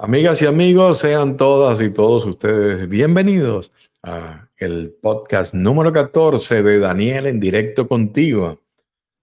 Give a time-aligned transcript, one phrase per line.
[0.00, 6.78] Amigas y amigos, sean todas y todos ustedes bienvenidos a el podcast número 14 de
[6.78, 8.60] Daniel en directo contigo.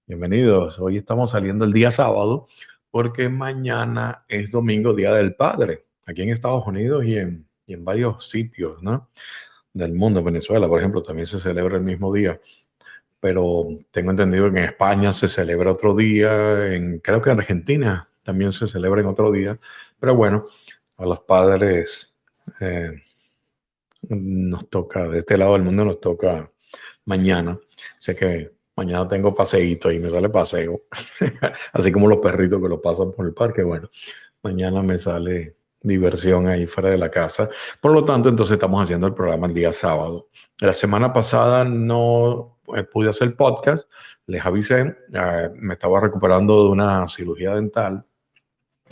[0.05, 0.77] Bienvenidos.
[0.77, 2.47] Hoy estamos saliendo el día sábado
[2.91, 7.85] porque mañana es domingo, Día del Padre, aquí en Estados Unidos y en, y en
[7.85, 9.07] varios sitios ¿no?
[9.71, 10.21] del mundo.
[10.23, 12.41] Venezuela, por ejemplo, también se celebra el mismo día.
[13.21, 18.09] Pero tengo entendido que en España se celebra otro día, en, creo que en Argentina
[18.23, 19.57] también se celebra en otro día.
[20.01, 20.43] Pero bueno,
[20.97, 22.15] a los padres
[22.59, 22.91] eh,
[24.09, 26.49] nos toca, de este lado del mundo nos toca
[27.05, 27.59] mañana.
[27.97, 30.83] Sé que mañana tengo paseíto y me sale paseo,
[31.73, 33.63] así como los perritos que lo pasan por el parque.
[33.63, 33.89] Bueno,
[34.43, 37.49] mañana me sale diversión ahí fuera de la casa.
[37.79, 40.29] Por lo tanto, entonces estamos haciendo el programa el día sábado.
[40.59, 43.87] La semana pasada no eh, pude hacer podcast,
[44.27, 48.05] les avisé, eh, me estaba recuperando de una cirugía dental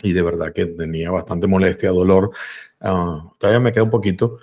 [0.02, 2.31] y de verdad que tenía bastante molestia, dolor.
[2.79, 4.40] Ah, todavía me queda un poquito,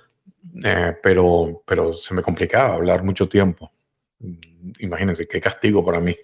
[0.65, 3.71] eh, pero, pero se me complicaba hablar mucho tiempo.
[4.81, 6.17] Imagínense qué castigo para mí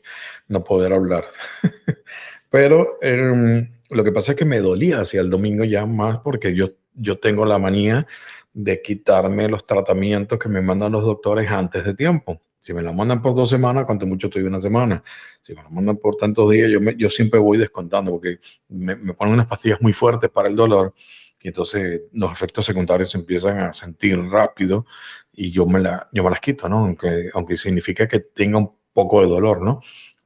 [0.49, 1.25] no poder hablar.
[2.51, 6.55] pero em, lo que pasa es que me dolía hacia el domingo ya más porque
[6.55, 8.07] yo, yo tengo la manía
[8.53, 12.41] de quitarme los tratamientos que me mandan los doctores antes de tiempo.
[12.67, 15.01] Si me la mandan por dos semanas, cuanto mucho estoy una semana.
[15.41, 19.35] Si me la mandan por tantos días, yo, yo siempre voy descontando porque me, ponen
[19.35, 20.93] unas pastillas muy fuertes para el dolor
[21.41, 24.85] y entonces los efectos secundarios se empiezan a sentir rápido
[25.33, 26.79] y yo me, la, yo me las quito, ¿no?
[26.79, 29.81] Aunque, aunque significa que tenga un poco de dolor, ¿no?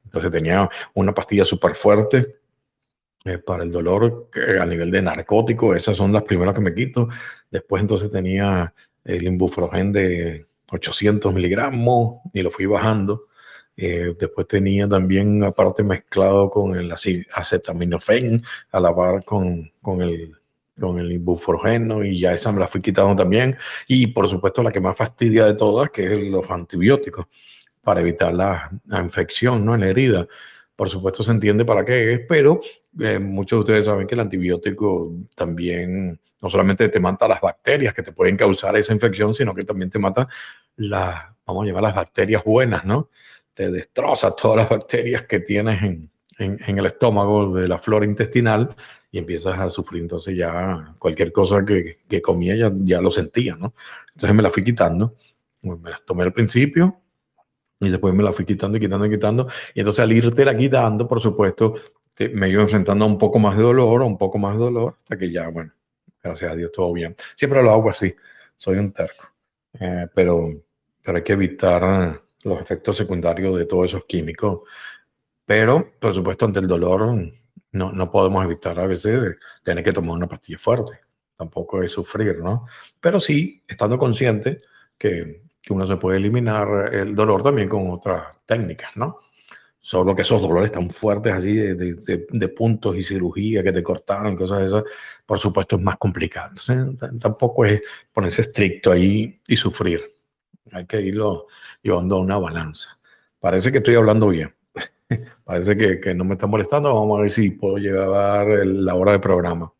[0.05, 2.37] Entonces tenía una pastilla súper fuerte
[3.27, 7.07] eh, para el dolor a nivel de narcótico, esas son las primeras que me quito.
[7.51, 8.73] Después entonces tenía
[9.05, 13.27] el ibuprofen de 800 miligramos y lo fui bajando.
[13.77, 20.35] Eh, después tenía también, aparte mezclado con el acetaminofén, a la par con, con el
[20.81, 23.57] con el ibuprofeno y ya esa me la fui quitando también.
[23.87, 27.27] Y por supuesto la que más fastidia de todas, que es los antibióticos,
[27.83, 29.75] para evitar la, la infección ¿no?
[29.75, 30.27] en la herida.
[30.81, 32.59] Por supuesto se entiende para qué es, pero
[32.99, 37.93] eh, muchos de ustedes saben que el antibiótico también no solamente te mata las bacterias
[37.93, 40.27] que te pueden causar esa infección, sino que también te mata
[40.77, 43.11] las, vamos a llamar las bacterias buenas, ¿no?
[43.53, 48.75] Te destroza todas las bacterias que tienes en, en, el estómago de la flora intestinal
[49.13, 53.55] y empiezas a sufrir entonces ya cualquier cosa que, que comía ya, ya lo sentía,
[53.55, 53.75] ¿no?
[54.15, 55.15] Entonces me la fui quitando,
[55.61, 57.03] me las tomé al principio,
[57.81, 59.49] y después me la fui quitando y quitando y quitando.
[59.75, 61.75] Y entonces al irte la quitando, por supuesto,
[62.33, 64.97] me iba enfrentando a un poco más de dolor, a un poco más de dolor,
[64.99, 65.73] hasta que ya, bueno,
[66.23, 67.17] gracias a Dios, todo bien.
[67.35, 68.15] Siempre lo hago así,
[68.57, 69.29] soy un terco.
[69.79, 70.51] Eh, pero,
[71.03, 74.61] pero hay que evitar los efectos secundarios de todos esos químicos.
[75.47, 77.15] Pero, por supuesto, ante el dolor
[77.73, 81.01] no, no podemos evitar a veces tener que tomar una pastilla fuerte.
[81.37, 82.67] Tampoco es sufrir, ¿no?
[83.01, 84.61] Pero sí, estando consciente
[84.99, 89.21] que que uno se puede eliminar el dolor también con otras técnicas, ¿no?
[89.83, 91.95] Solo que esos dolores tan fuertes así de,
[92.29, 94.85] de, puntos y cirugía que te cortaron, cosas de esas,
[95.25, 96.53] por supuesto es más complicado.
[97.19, 97.81] tampoco es
[98.13, 100.03] ponerse estricto ahí y sufrir.
[100.73, 101.47] Hay que irlo
[101.83, 102.99] llevando a una balanza.
[103.39, 104.55] Parece que estoy hablando bien.
[105.45, 106.95] Parece que, no me está molestando.
[106.95, 109.73] Vamos a ver si puedo llegar la hora de programa.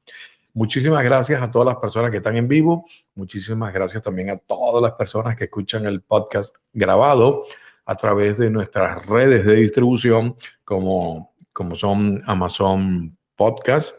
[0.53, 2.85] Muchísimas gracias a todas las personas que están en vivo.
[3.15, 7.45] Muchísimas gracias también a todas las personas que escuchan el podcast grabado
[7.85, 13.95] a través de nuestras redes de distribución como, como son Amazon Podcast.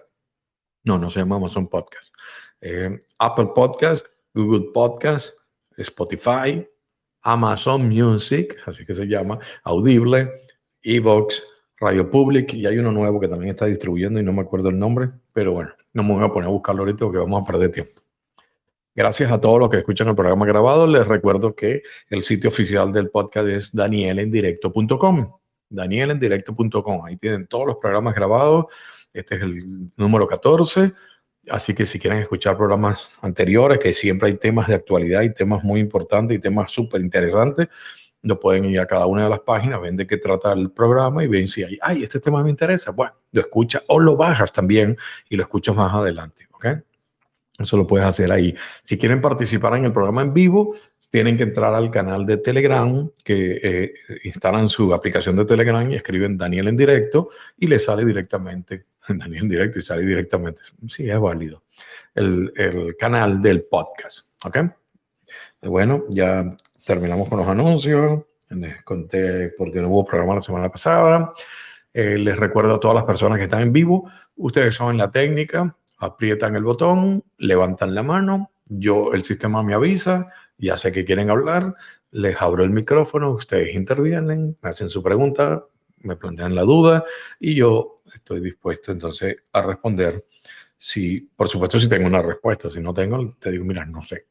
[0.84, 2.14] No, no se llama Amazon Podcast.
[2.60, 5.30] Eh, Apple Podcast, Google Podcast,
[5.78, 6.68] Spotify,
[7.22, 10.42] Amazon Music, así que se llama, Audible,
[10.82, 11.42] Evox,
[11.82, 14.78] Radio Public y hay uno nuevo que también está distribuyendo y no me acuerdo el
[14.78, 17.72] nombre, pero bueno, no me voy a poner a buscarlo ahorita porque vamos a perder
[17.72, 18.02] tiempo.
[18.94, 20.86] Gracias a todos los que escuchan el programa grabado.
[20.86, 25.40] Les recuerdo que el sitio oficial del podcast es danielendirecto.com.
[25.70, 27.06] Danielendirecto.com.
[27.06, 28.66] Ahí tienen todos los programas grabados.
[29.12, 30.94] Este es el número 14.
[31.50, 35.64] Así que si quieren escuchar programas anteriores, que siempre hay temas de actualidad y temas
[35.64, 37.70] muy importantes y temas súper interesantes,
[38.24, 41.24] lo pueden ir a cada una de las páginas, ven de qué trata el programa
[41.24, 42.92] y ven si hay, ay, este tema me interesa.
[42.92, 44.98] Bueno, lo escucha o lo bajas también
[45.30, 46.66] y lo escuchas más adelante, ¿ok?
[47.60, 48.56] Eso lo puedes hacer ahí.
[48.82, 50.76] Si quieren participar en el programa en vivo,
[51.10, 55.96] tienen que entrar al canal de Telegram, que eh, instalan su aplicación de Telegram y
[55.96, 60.62] escriben Daniel en directo y le sale directamente, Daniel en directo y sale directamente.
[60.88, 61.64] Sí, es válido.
[62.16, 64.58] El, el canal del podcast, ¿ok?
[65.64, 66.56] Bueno, ya
[66.86, 68.24] terminamos con los anuncios.
[68.50, 71.34] Les conté porque no hubo programa la semana pasada.
[71.94, 75.76] Eh, les recuerdo a todas las personas que están en vivo, ustedes saben la técnica.
[75.98, 81.30] aprietan el botón, levantan la mano, yo, el sistema me avisa, ya sé que quieren
[81.30, 81.76] hablar,
[82.10, 85.66] les abro el micrófono, ustedes intervienen, me hacen su pregunta,
[86.00, 87.06] me plantean la duda
[87.40, 90.26] y yo estoy dispuesto entonces a responder.
[90.78, 94.26] Si, por supuesto, si tengo una respuesta, si no tengo, te digo, mira, no sé.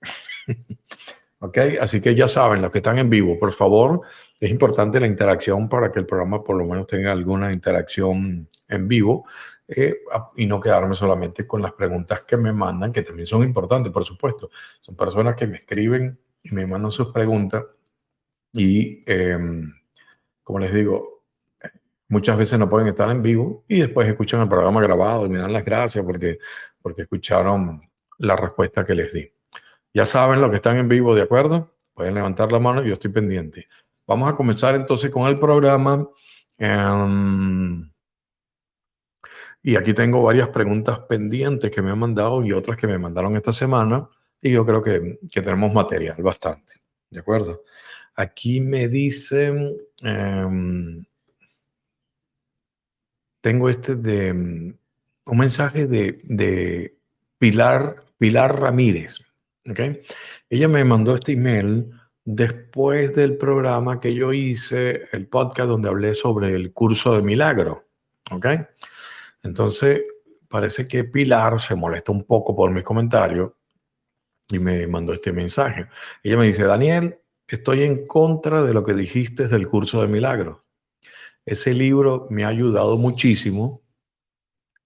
[1.43, 1.59] ¿Ok?
[1.81, 4.03] Así que ya saben, los que están en vivo, por favor,
[4.39, 8.89] es importante la interacción para que el programa por lo menos tenga alguna interacción en
[8.89, 9.25] vivo
[9.67, 9.97] eh,
[10.37, 14.05] y no quedarme solamente con las preguntas que me mandan, que también son importantes, por
[14.05, 14.51] supuesto.
[14.83, 17.65] Son personas que me escriben y me mandan sus preguntas
[18.53, 19.73] y, em,
[20.43, 21.25] como les digo,
[22.09, 25.39] muchas veces no pueden estar en vivo y después escuchan el programa grabado y me
[25.39, 26.39] dan las gracias porque,
[26.83, 27.83] porque escucharon
[28.19, 29.33] la respuesta que les di.
[29.93, 31.75] Ya saben lo que están en vivo, ¿de acuerdo?
[31.95, 33.69] Pueden levantar la mano yo estoy pendiente.
[34.07, 36.09] Vamos a comenzar entonces con el programa.
[36.59, 37.91] Em,
[39.63, 43.37] y aquí tengo varias preguntas pendientes que me han mandado y otras que me mandaron
[43.37, 44.09] esta semana.
[44.41, 46.75] Y yo creo que, que tenemos material bastante.
[47.11, 47.65] ¿De acuerdo?
[48.15, 51.05] Aquí me dicen, em,
[53.41, 56.97] tengo este de un mensaje de, de
[57.39, 59.21] Pilar, Pilar Ramírez.
[59.69, 60.03] ¿Okay?
[60.49, 61.91] Ella me mandó este email
[62.25, 67.89] después del programa que yo hice, el podcast donde hablé sobre el curso de milagro.
[68.31, 68.59] ¿okay?
[69.43, 70.03] Entonces,
[70.49, 73.53] parece que Pilar se molesta un poco por mis comentarios
[74.49, 75.89] y me mandó este mensaje.
[76.23, 80.59] Ella me dice, Daniel, estoy en contra de lo que dijiste del curso de milagros.
[81.45, 83.83] Ese libro me ha ayudado muchísimo.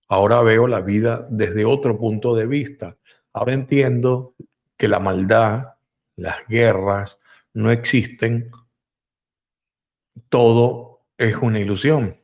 [0.08, 2.96] Ahora veo la vida desde otro punto de vista.
[3.32, 4.34] Ahora entiendo
[4.76, 5.74] que la maldad,
[6.16, 7.18] las guerras
[7.52, 8.50] no existen.
[10.28, 12.16] Todo es una ilusión.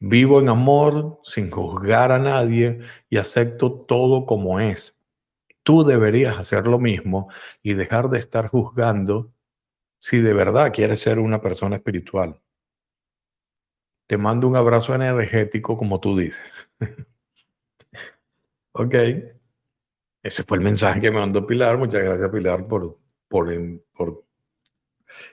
[0.00, 4.94] Vivo en amor sin juzgar a nadie y acepto todo como es.
[5.62, 7.28] Tú deberías hacer lo mismo
[7.62, 9.32] y dejar de estar juzgando
[9.98, 12.40] si de verdad quieres ser una persona espiritual.
[14.06, 16.44] Te mando un abrazo energético como tú dices.
[18.72, 18.94] ok.
[20.26, 21.78] Ese fue el mensaje que me mandó Pilar.
[21.78, 23.48] Muchas gracias Pilar por, por,
[23.94, 24.24] por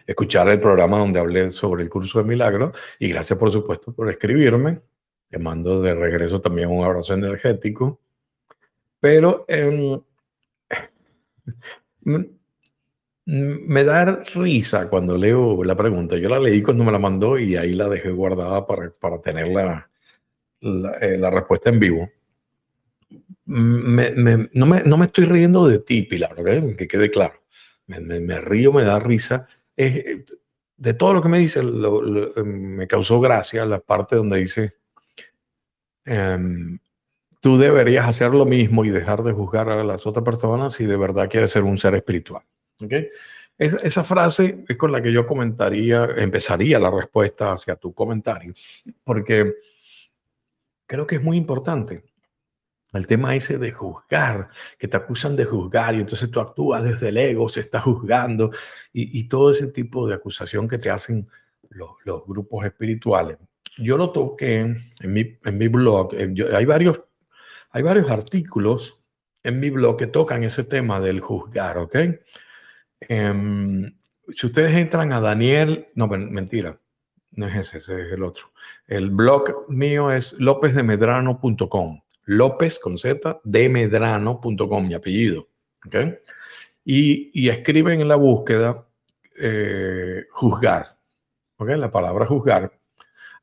[0.06, 4.08] escuchar el programa donde hablé sobre el curso de milagro y gracias por supuesto por
[4.10, 4.82] escribirme.
[5.30, 8.00] Te mando de regreso también un abrazo energético.
[9.00, 10.00] Pero eh,
[13.26, 16.18] me da risa cuando leo la pregunta.
[16.18, 19.48] Yo la leí cuando me la mandó y ahí la dejé guardada para, para tener
[19.48, 19.90] la,
[21.02, 22.10] eh, la, respuesta en vivo.
[23.46, 26.36] No, me, no, me, estoy riendo de ti, Pilar,
[26.78, 27.42] que quede claro.
[27.88, 29.48] Me, río, me da risa.
[29.76, 34.74] de todo lo que me dice, me causó gracia la parte donde dice,
[36.06, 36.80] em,
[37.42, 40.96] tú deberías hacer lo mismo y dejar de juzgar a las otras personas si de
[40.96, 42.44] verdad quieres ser un ser espiritual.
[42.80, 43.10] ¿Okay?
[43.58, 48.52] esa frase es con la que yo comentaría, empezaría la respuesta hacia tu comentario,
[49.04, 49.54] porque
[50.86, 52.04] creo que es muy importante.
[52.94, 57.10] El tema ese de juzgar, que te acusan de juzgar y entonces tú actúas desde
[57.10, 58.52] el ego, se está juzgando
[58.92, 61.28] y, todo ese tipo de acusación que te hacen
[61.70, 63.38] los, los grupos espirituales.
[63.78, 67.02] Yo lo toqué en mi, en mi blog, hay varios
[67.74, 69.04] hay varios artículos
[69.42, 71.96] en mi blog que tocan ese tema del juzgar, ¿ok?
[73.02, 73.98] Em,
[74.30, 76.80] si ustedes entran a Daniel, no, mentira,
[77.32, 78.54] no es ese, ese es el otro.
[78.88, 82.03] El blog mío es lópezdemedrano.com.
[82.26, 85.48] López con Z, demedrano.com, mi apellido.
[86.86, 88.86] Y, y, escriben en la búsqueda
[89.40, 90.98] eh, juzgar.
[91.58, 91.70] ¿ok?
[91.70, 92.72] La palabra juzgar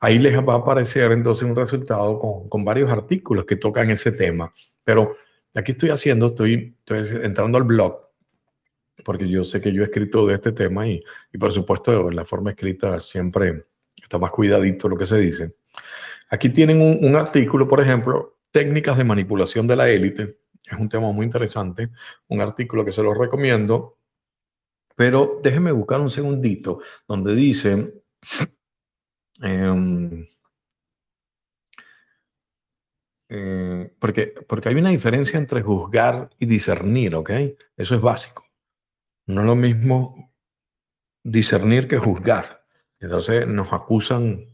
[0.00, 4.10] ahí les va a aparecer entonces un resultado con, con, varios artículos que tocan ese
[4.10, 4.52] tema.
[4.82, 5.14] Pero
[5.54, 8.00] aquí estoy haciendo, estoy, estoy, entrando al blog,
[9.04, 12.16] porque yo sé que yo he escrito de este tema y, y por supuesto en
[12.16, 13.66] la forma escrita siempre
[14.02, 15.54] está más cuidadito lo que se dice.
[16.30, 20.38] Aquí tienen un, un artículo, por ejemplo, técnicas de manipulación de la élite.
[20.64, 21.90] Es un tema muy interesante,
[22.28, 23.98] un artículo que se los recomiendo.
[24.94, 28.02] Pero déjenme buscar un segundito donde dice
[29.42, 30.26] Em,
[33.28, 37.30] eh, porque, porque hay una diferencia entre juzgar y discernir, ¿ok?
[37.76, 38.44] Eso es básico.
[39.26, 40.34] No es lo mismo
[41.24, 42.66] discernir que juzgar.
[42.98, 44.49] Entonces nos acusan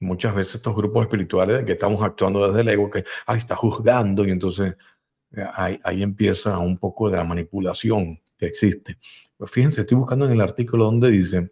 [0.00, 3.56] muchas veces estos grupos espirituales de que estamos actuando desde el ego, que ahí está
[3.56, 4.74] juzgando y entonces
[5.36, 8.98] eh, ahí, ahí, empieza un poco de la manipulación que existe.
[9.36, 11.50] Pues fíjense, estoy buscando en el artículo donde dice,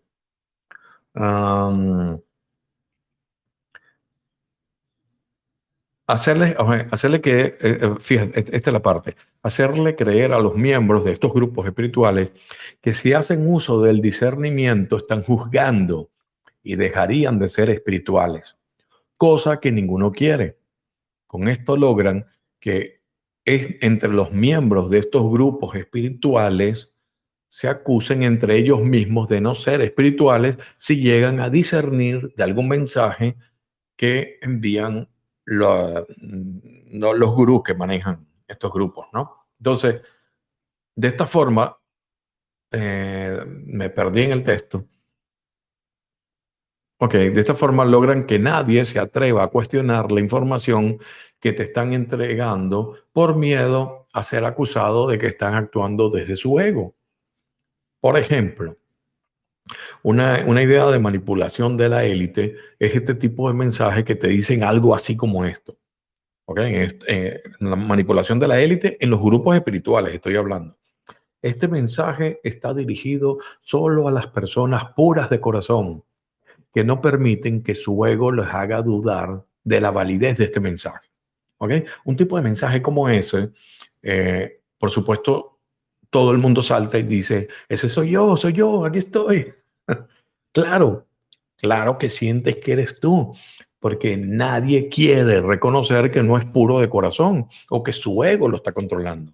[6.07, 6.57] hacerle,
[6.91, 11.13] hacerle que, eh, eh, fíjate, esta es la parte, hacerle creer a los miembros de
[11.13, 12.33] estos grupos espirituales
[12.81, 16.11] que si hacen uso del discernimiento están juzgando
[16.67, 18.57] y dejarían de ser espirituales,
[19.17, 20.59] cosa que ninguno quiere.
[21.29, 22.27] Con esto logran
[22.59, 23.03] que
[23.45, 26.93] es entre los miembros de estos grupos espirituales
[27.49, 32.67] se acusen entre ellos mismos de no ser espirituales si llegan a discernir de algún
[32.67, 33.37] mensaje
[33.97, 35.09] que envían
[35.45, 36.05] los,
[36.91, 39.47] los gurús que manejan estos grupos, ¿no?
[39.61, 40.03] Entonces,
[40.97, 41.79] de esta forma,
[42.73, 44.89] eh, me perdí en el texto.
[46.99, 50.99] Ok, de esta forma logran que nadie se atreva a cuestionar la información
[51.41, 56.59] que te están entregando por miedo a ser acusado de que están actuando desde su
[56.59, 56.95] ego.
[58.01, 58.79] Por ejemplo,
[60.03, 64.63] una, idea de manipulación de la élite es este tipo de mensajes que te dicen
[64.63, 65.77] algo así como esto.
[66.57, 70.77] Eh, la manipulación de la élite en los grupos espirituales estoy hablando.
[71.43, 76.05] Este mensaje está dirigido solo a las personas puras de corazón
[76.77, 81.09] que no permiten que su ego les haga dudar de la validez de este mensaje.
[82.05, 83.49] Un tipo de mensaje como ese,
[84.03, 85.59] eh, por supuesto,
[86.11, 89.55] todo el mundo salta y dice, ese soy yo, soy yo, aquí estoy.
[90.53, 91.07] claro,
[91.57, 93.35] claro que sientes que eres tú,
[93.81, 98.59] porque nadie quiere reconocer que no es puro de corazón o que su ego lo
[98.59, 99.33] está controlando.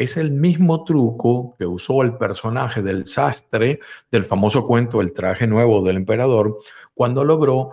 [0.00, 3.80] Es el mismo truco que usó el personaje del sastre
[4.10, 6.58] del famoso cuento El traje nuevo del emperador
[6.94, 7.72] cuando logró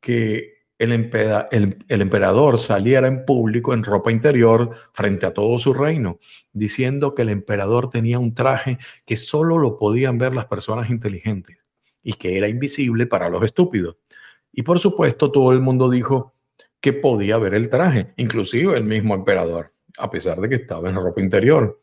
[0.00, 6.20] que el, emperador saliera en público en ropa interior frente a todo su reino,
[6.52, 11.58] diciendo que el emperador tenía un traje que solo lo podían ver las personas inteligentes
[12.04, 13.96] y que era invisible para los estúpidos.
[14.52, 16.34] Y por supuesto todo el mundo dijo
[16.80, 20.96] que podía ver el traje, inclusive el mismo emperador, a pesar de que estaba en
[20.96, 21.82] ropa interior.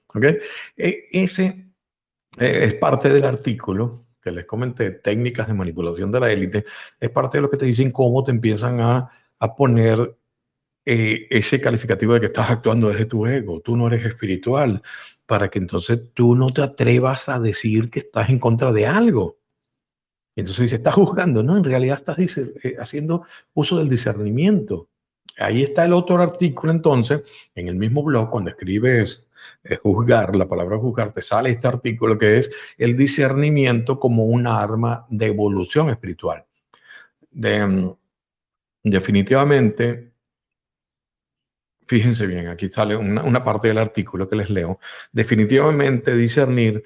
[0.77, 1.71] E, ese
[2.37, 6.65] eh, es parte del artículo que les comenté, técnicas de manipulación de la élite,
[6.99, 9.11] es parte de lo que te dicen cómo te empiezan a,
[9.57, 10.15] poner
[10.85, 14.83] eh, ese calificativo de que estás actuando desde tu ego, tú no eres espiritual,
[15.25, 19.39] para que entonces tú no te atrevas a decir que estás en contra de algo.
[20.35, 24.90] Entonces dice, estás juzgando, no, en realidad estás eh, haciendo uso del discernimiento.
[25.37, 27.21] Ahí está el otro artículo entonces,
[27.55, 29.27] en el mismo blog, cuando escribes
[29.81, 35.05] juzgar, la palabra juzgar, te sale este artículo que es el discernimiento como una arma
[35.09, 36.45] de evolución espiritual.
[37.31, 37.89] Mm,
[38.83, 40.11] definitivamente,
[41.85, 44.79] fíjense bien, aquí sale una parte del artículo que les leo.
[45.11, 46.83] Definitivamente discernir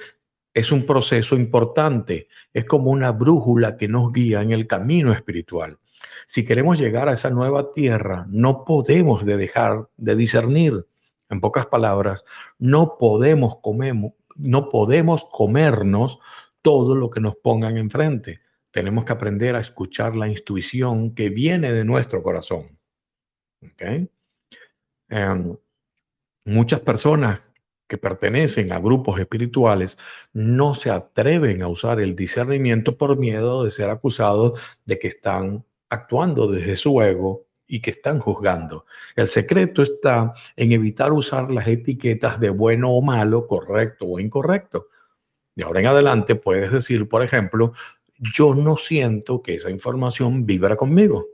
[0.54, 5.78] es un proceso importante, es como una brújula que nos guía en el camino espiritual.
[6.26, 10.88] Si queremos llegar a esa nueva tierra, no podemos dejar de discernir.
[11.30, 12.24] En pocas palabras,
[12.60, 16.20] no podemos, comemos, no podemos comernos
[16.62, 18.42] todo lo que nos pongan enfrente.
[18.72, 22.78] Tenemos que aprender a escuchar la intuición que viene de nuestro corazón.
[25.10, 25.58] Em,
[26.46, 27.42] muchas personas
[27.88, 29.98] que pertenecen a grupos espirituales
[30.34, 35.66] no se atreven a usar el discernimiento por miedo de ser acusados de que están
[35.90, 38.86] actuando desde su ego y que están juzgando.
[39.16, 44.88] El secreto está en evitar usar las etiquetas de bueno o malo, correcto o incorrecto.
[45.56, 47.74] De ahora en adelante puedes decir, por ejemplo,
[48.18, 51.28] yo no siento que esa información vibra conmigo.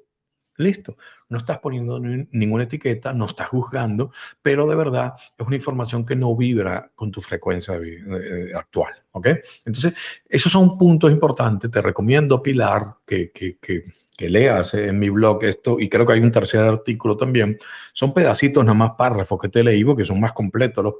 [0.58, 0.98] Listo.
[1.29, 6.15] No estás poniendo ninguna etiqueta, no estás juzgando, pero de verdad es una información que
[6.15, 8.93] no vibra con tu frecuencia eh, actual.
[9.12, 9.27] ¿Ok?
[9.65, 9.93] Entonces,
[10.27, 11.72] esos son puntos importantes.
[11.72, 13.86] Te recomiendo, Pilar, que, que, que
[14.17, 17.57] que leas en mi blog esto, y creo que hay un tercer artículo también,
[17.93, 20.95] son pedacitos, nada más párrafos que te leí, porque son más completos los,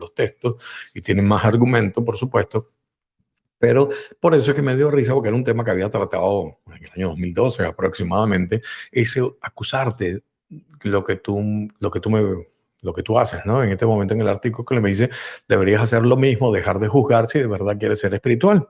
[0.00, 0.56] los, textos
[0.94, 2.70] y tienen más argumentos, por supuesto.
[3.58, 3.90] Pero
[4.20, 6.84] por eso es que me dio risa, porque era un tema que había tratado en
[6.84, 10.22] el año 2012 aproximadamente, ese acusarte
[10.82, 12.46] lo que tú, lo que tú me
[12.82, 13.62] lo que tú haces, ¿no?
[13.62, 15.10] En este momento en el artículo que le me dice,
[15.48, 18.68] deberías hacer lo mismo, dejar de juzgar si de verdad quieres ser espiritual.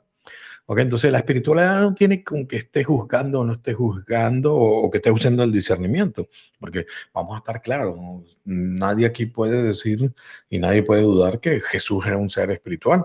[0.78, 4.98] Entonces la espiritualidad no tiene con que esté juzgando o no esté juzgando o, que
[4.98, 7.96] esté usando el discernimiento, porque vamos a estar claros,
[8.44, 10.12] nadie aquí puede decir
[10.48, 13.04] y nadie puede dudar que Jesús era un ser espiritual.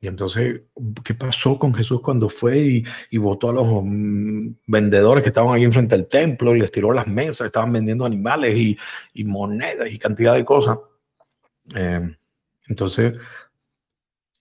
[0.00, 0.62] Y entonces,
[1.04, 5.54] ¿qué pasó con Jesús cuando fue y, y votó a los mm, vendedores que estaban
[5.54, 8.78] ahí enfrente del templo y les tiró las mesas, estaban vendiendo animales y,
[9.14, 10.78] y monedas y cantidad de cosas?
[11.74, 12.16] Eh,
[12.68, 13.14] entonces,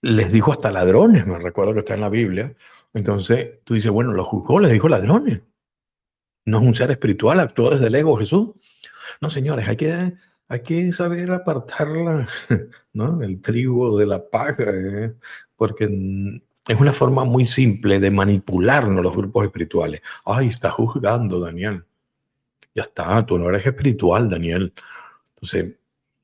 [0.05, 2.53] les dijo hasta ladrones, me recuerdo que está en la Biblia.
[2.93, 5.41] Entonces tú dices, bueno, los juzgó, les dijo ladrones.
[6.45, 8.51] No es un ser espiritual, actuó desde el ego Jesús.
[9.19, 10.13] No, señores, hay que,
[10.47, 11.87] hay que saber apartar
[12.93, 13.23] ¿no?
[13.23, 15.15] el trigo de la paja, ¿eh?
[15.55, 15.85] porque
[16.67, 20.03] es una forma muy simple de manipularnos los grupos espirituales.
[20.23, 21.83] Ay, está juzgando, Daniel.
[22.75, 24.71] Ya está, tú no eres espiritual, Daniel.
[25.29, 25.73] Entonces,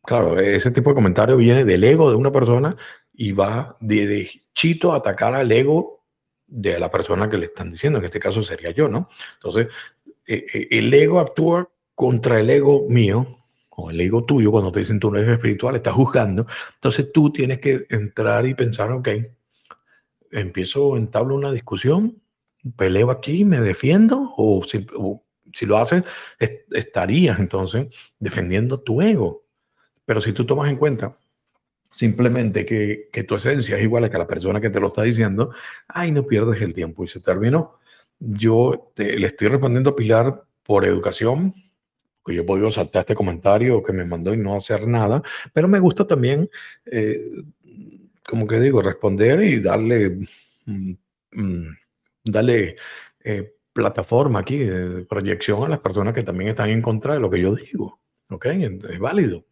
[0.03, 2.75] claro, ese tipo de comentario viene del ego de una persona
[3.21, 6.07] y va derechito a atacar al ego
[6.47, 7.99] de la persona que le están diciendo.
[7.99, 9.09] En este caso sería yo, ¿no?
[9.35, 9.67] Entonces,
[10.25, 13.27] eh, eh, el ego actúa contra el ego mío
[13.69, 16.47] o el ego tuyo cuando te dicen tú no eres espiritual, estás juzgando.
[16.73, 19.09] Entonces tú tienes que entrar y pensar, ok,
[20.31, 22.23] empiezo, entablo una discusión,
[22.75, 24.83] peleo aquí, me defiendo, o si,
[25.53, 26.05] si lo haces,
[26.39, 27.85] estarías entonces
[28.17, 29.45] defendiendo tu ego.
[30.05, 31.19] Pero si tú tomas en cuenta
[31.91, 35.03] simplemente que, que, tu esencia es igual a que la persona que te lo está
[35.03, 35.51] diciendo,
[35.87, 37.79] ay, no pierdes el tiempo y se terminó.
[38.19, 41.53] Yo le estoy respondiendo a Pilar por educación,
[42.25, 45.79] que yo he saltar este comentario que me mandó y no hacer nada, pero me
[45.79, 46.49] gusta también,
[46.85, 47.31] eh,
[48.27, 50.19] como que digo, responder y darle,
[50.65, 50.91] mm,
[51.31, 51.77] mm,
[52.25, 52.75] darle
[53.23, 57.29] eh, plataforma aquí, de proyección a las personas que también están en contra de lo
[57.29, 57.99] que yo digo.
[58.29, 58.45] ¿Ok?
[58.45, 59.45] Es válido.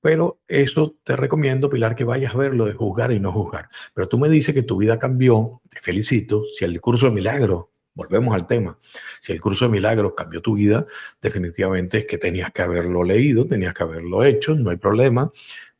[0.00, 3.68] Pero eso te recomiendo, Pilar, que vayas a verlo de juzgar y no juzgar.
[3.94, 6.44] Pero tú me dices que tu vida cambió, te felicito.
[6.56, 8.78] Si el curso de milagro, volvemos al tema,
[9.20, 10.86] si el curso de milagros cambió tu vida,
[11.20, 15.32] definitivamente es que tenías que haberlo leído, tenías que haberlo hecho, no hay problema.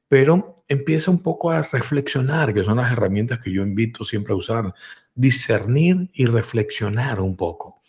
[0.08, 4.36] Pero empieza un poco a reflexionar, que son las herramientas que yo invito siempre a
[4.36, 4.74] usar,
[5.14, 7.82] discernir y reflexionar un poco.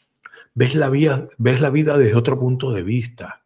[0.53, 3.38] Ves la vida, ves la vida desde otro punto de vista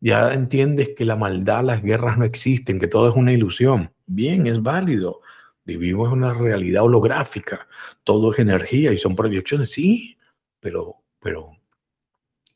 [0.00, 3.92] ya entiendes que la maldad, las guerras no existen, que todo es una ilusión.
[4.06, 5.20] Bien, es válido.
[5.64, 7.66] Vivimos una realidad holográfica.
[8.04, 9.70] Todo es energía y son proyecciones.
[9.70, 10.16] Sí,
[10.60, 11.56] pero, pero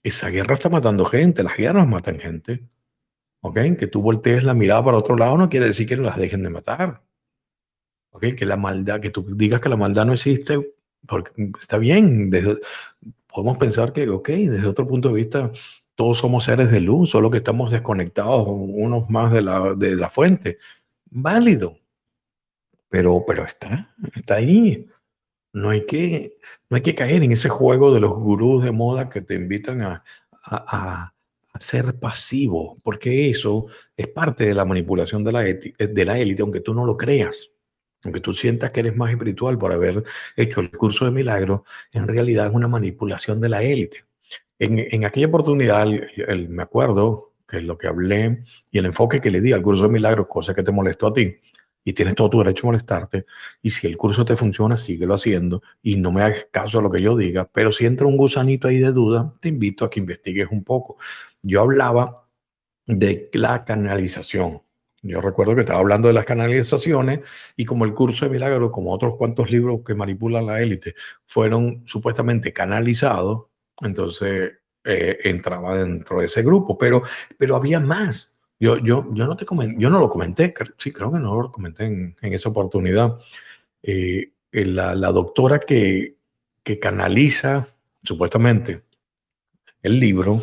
[0.03, 1.43] esa guerra está matando gente.
[1.43, 2.69] Las guerras matan gente.
[3.41, 3.59] ¿Ok?
[3.79, 6.51] Que tú voltees la mirada para otro lado no quiere decir que las dejen de
[6.51, 7.03] matar.
[8.11, 8.35] ¿Ok?
[8.37, 10.75] Que la maldad, que tú digas que la maldad no existe,
[11.07, 12.31] porque está bien.
[13.27, 15.51] podemos pensar que, ok, desde otro punto de vista,
[16.01, 20.09] todos somos seres de luz, solo que estamos desconectados unos más de la, de la
[20.09, 20.57] fuente.
[21.11, 21.77] Válido.
[22.89, 24.87] Pero, pero está, está ahí.
[25.53, 26.39] No hay, que,
[26.71, 29.83] no hay que caer en ese juego de los gurús de moda que te invitan
[29.83, 30.03] a,
[30.43, 31.13] a,
[31.59, 36.61] ser pasivo, porque eso es parte de la manipulación de la, de la élite, aunque
[36.61, 37.51] tú no lo creas.
[38.05, 40.03] Aunque tú sientas que eres más espiritual por haber
[40.35, 44.07] hecho el curso de milagro, en realidad es una manipulación de la élite.
[44.61, 45.87] En, aquella oportunidad,
[46.49, 49.89] me acuerdo que lo que hablé y el enfoque que le di al curso de
[49.89, 51.35] milagros, cosa que te molestó a ti,
[51.83, 53.25] y tienes todo tu derecho a molestarte,
[53.63, 56.91] y si el curso te funciona, síguelo haciendo y no me hagas caso a lo
[56.91, 59.99] que yo diga, pero si entra un gusanito ahí de duda, te invito a que
[59.99, 60.99] investigues un poco.
[61.43, 62.29] Yo hablaba
[62.87, 64.63] de la canalización.
[65.03, 67.21] Yo recuerdo que estaba hablando de las canalizaciones
[67.57, 70.95] y como el curso de milagros, como otros cuantos libros que manipulan la élite,
[71.25, 73.47] fueron supuestamente canalizados,
[73.83, 74.53] entonces
[74.85, 77.03] eh, entraba dentro de ese grupo, pero,
[77.39, 78.41] pero había más.
[78.59, 79.47] Yo, yo, yo, no te
[79.79, 83.19] yo no lo comenté, sí, creo que no lo comenté en, esa oportunidad.
[83.83, 86.17] Eh, la, la, doctora que,
[86.63, 87.69] que canaliza,
[88.03, 88.83] supuestamente,
[89.83, 90.43] el libro,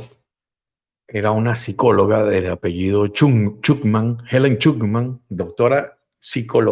[1.08, 5.98] era una psicóloga del apellido Chung, Chukman, Helen Chukman, doctora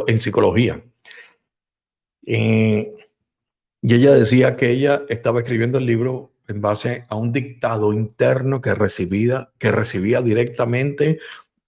[0.08, 0.84] en psicología.
[2.26, 2.94] Eh,
[3.82, 8.62] y ella decía que ella estaba escribiendo el libro en base a un dictado interno
[8.62, 11.20] que recibía, que recibía directamente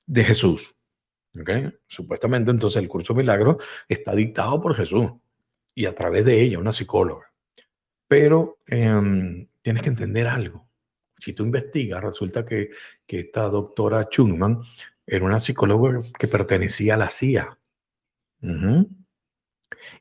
[0.05, 0.75] de Jesús.
[1.39, 1.71] ¿Okay?
[1.87, 5.11] Supuestamente entonces el curso milagro está dictado por Jesús
[5.75, 7.31] y a través de ella, una psicóloga.
[8.07, 10.67] Pero em, tienes que entender algo.
[11.19, 12.71] Si tú investigas, resulta que,
[13.05, 14.61] que esta doctora Chungman
[15.05, 17.57] era una psicóloga que pertenecía a la CIA.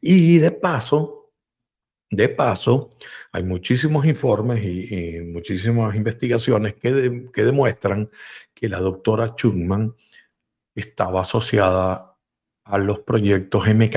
[0.00, 1.25] Y de paso,
[2.16, 2.90] de paso,
[3.32, 6.90] hay muchísimos informes y, muchísimas investigaciones que,
[7.34, 8.10] demuestran
[8.54, 9.94] que la doctora Chungman
[10.74, 12.16] estaba asociada
[12.64, 13.96] a los proyectos MK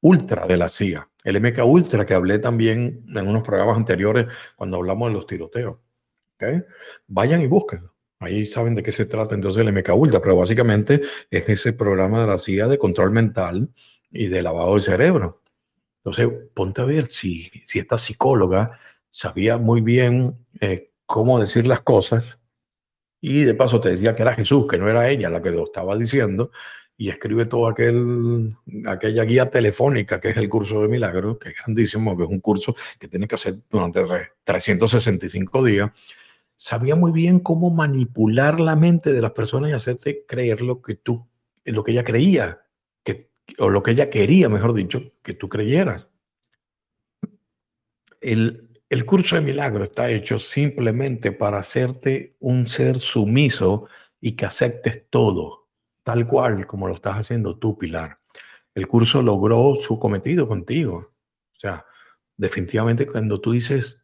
[0.00, 1.08] Ultra de la CIA.
[1.24, 5.76] El MK Ultra que hablé también en unos programas anteriores cuando hablamos de los tiroteos.
[7.06, 7.94] Vayan y búsquenlo.
[8.18, 12.22] Ahí saben de qué se trata entonces el MK Ultra, pero básicamente es ese programa
[12.22, 13.68] de la CIA de control mental
[14.10, 15.42] y de lavado de cerebro.
[16.06, 18.78] Entonces, ponte a ver si, si esta psicóloga
[19.10, 22.38] sabía muy bien eh, cómo decir las cosas
[23.20, 25.64] y de paso te decía que era Jesús, que no era ella la que lo
[25.64, 26.52] estaba diciendo,
[26.96, 31.56] y escribe toda aquel, aquella guía telefónica que es el curso de milagros, que es
[31.56, 34.00] grandísimo, que es un curso que tienes que hacer durante
[34.44, 35.90] 365 días.
[36.54, 40.94] sabía muy bien cómo manipular la mente de las personas y hacerte creer lo que
[40.94, 41.26] tú,
[41.64, 42.60] lo que ella creía,
[43.58, 46.08] o lo que ella quería, mejor dicho, que tú creyeras.
[48.20, 53.88] El, el curso de milagro está hecho simplemente para hacerte un ser sumiso
[54.20, 55.68] y que aceptes todo,
[56.02, 58.18] tal cual como lo estás haciendo tú, Pilar.
[58.74, 61.12] El curso logró su cometido contigo.
[61.56, 61.86] O sea,
[62.36, 64.02] definitivamente cuando tú dices,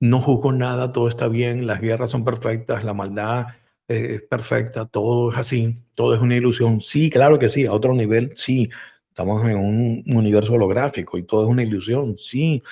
[0.00, 3.46] no juzgo nada, todo está bien, las guerras son perfectas, la maldad
[3.88, 6.80] es perfecta, todo es así, todo es una ilusión.
[6.80, 8.70] Sí, claro que sí, a otro nivel, sí.
[9.08, 12.62] Estamos en un universo holográfico y todo es una ilusión, sí,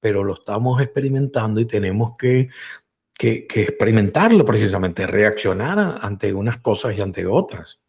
[0.00, 2.50] pero lo estamos experimentando y tenemos que,
[3.14, 7.80] que, que experimentarlo precisamente, reaccionar ante unas cosas y ante otras.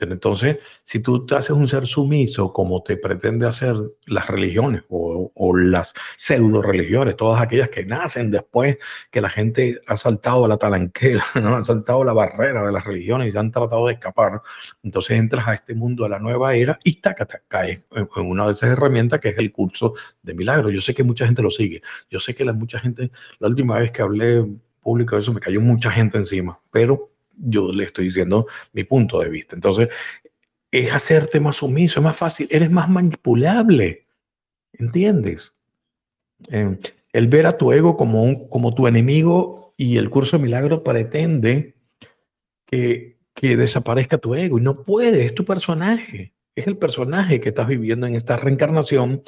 [0.00, 3.74] Entonces, si tú te haces un ser sumiso como te pretende hacer
[4.06, 8.78] las religiones o, las pseudo religiones, todas aquellas que nacen después
[9.10, 11.56] que la gente ha saltado la talanquera, ¿no?
[11.56, 14.40] ha saltado la barrera de las religiones y se han tratado de escapar,
[14.82, 18.52] entonces entras a este mundo de la nueva era y taca, caes en una de
[18.52, 20.72] esas herramientas que es el curso de milagros.
[20.72, 23.78] Yo sé que mucha gente lo sigue, yo sé que la, mucha gente, la última
[23.78, 24.46] vez que hablé
[24.80, 27.10] público de eso me cayó mucha gente encima, pero
[27.40, 29.54] yo le estoy diciendo mi punto de vista.
[29.54, 29.88] Entonces,
[30.70, 34.06] es hacerte más sumiso, es más fácil, eres más manipulable,
[34.72, 35.54] ¿entiendes?
[36.48, 36.78] Eh,
[37.12, 40.84] el ver a tu ego como, un, como tu enemigo y el curso de milagro
[40.84, 41.74] pretende
[42.66, 47.48] que, que desaparezca tu ego y no puede, es tu personaje, es el personaje que
[47.48, 49.22] estás viviendo en esta reencarnación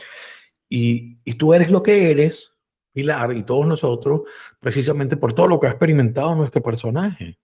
[0.69, 2.51] y, y tú eres lo que eres,
[2.93, 4.23] Pilar, y todos nosotros,
[4.61, 7.39] precisamente por todo lo que ha experimentado nuestro personaje.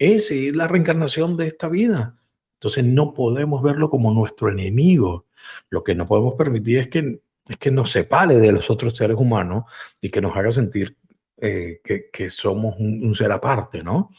[0.00, 2.16] Es la reencarnación de esta vida.
[2.54, 5.26] Entonces no podemos verlo como nuestro enemigo.
[5.68, 9.18] Lo que no podemos permitir es que, es que nos separe de los otros seres
[9.18, 9.64] humanos
[10.00, 10.96] y que nos haga sentir
[11.36, 14.10] eh, que, que, somos un, ser aparte, ¿no?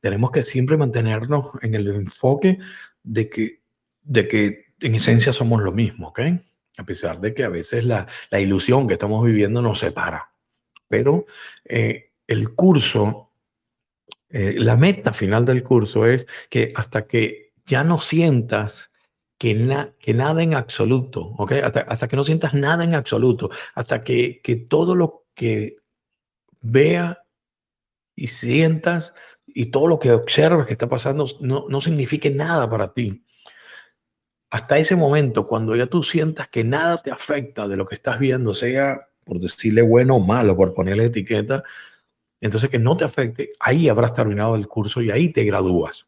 [0.00, 2.58] Tenemos que siempre mantenernos en el enfoque
[3.02, 3.62] de que,
[4.02, 6.20] de que en esencia somos lo mismo, ¿ok?
[6.76, 10.30] A pesar de que a veces la, la ilusión que estamos viviendo nos separa.
[10.88, 11.24] Pero
[11.64, 13.31] eh, el curso
[14.32, 18.90] eh, la meta final del curso es que hasta que ya no sientas
[19.38, 21.52] que, que nada en absoluto, ¿ok?
[21.86, 25.76] Hasta, que no sientas nada en absoluto, hasta que, que todo lo que
[26.60, 27.24] vea
[28.14, 29.12] y sientas
[29.46, 33.24] y todo lo que observas que está pasando no, no signifique nada para ti.
[34.50, 38.18] Hasta ese momento, cuando ya tú sientas que nada te afecta de lo que estás
[38.18, 41.62] viendo, sea por decirle bueno o malo, por ponerle etiqueta,
[42.42, 46.06] entonces que no te afecte, ahí habrás terminado el curso y ahí te gradúas.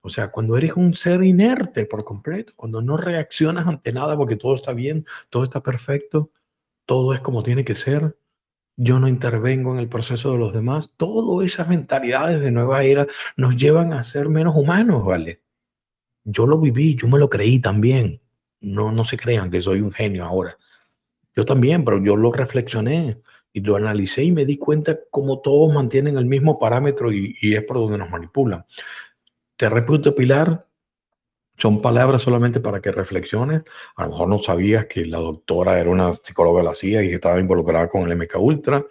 [0.00, 4.36] O sea, cuando eres un ser inerte por completo, cuando no reaccionas ante nada porque
[4.36, 6.30] todo está bien, todo está perfecto,
[6.86, 8.16] todo es como tiene que ser,
[8.76, 13.06] yo no intervengo en el proceso de los demás, todas esas mentalidades de nueva era
[13.36, 15.40] nos llevan a ser menos humanos, ¿vale?
[16.22, 18.20] Yo lo viví, yo me lo creí también.
[18.60, 20.56] No, no se crean que soy un genio ahora.
[21.34, 23.20] Yo también, pero yo lo reflexioné
[23.54, 27.62] y lo analicé y me di cuenta cómo todos mantienen el mismo parámetro y, es
[27.62, 28.66] por donde nos manipulan.
[29.56, 30.66] Te repito, Pilar,
[31.56, 33.62] son palabras solamente para que reflexiones.
[33.94, 37.08] A lo mejor no sabías que la doctora era una psicóloga de la CIA y
[37.08, 38.84] que estaba involucrada con el MK Ultra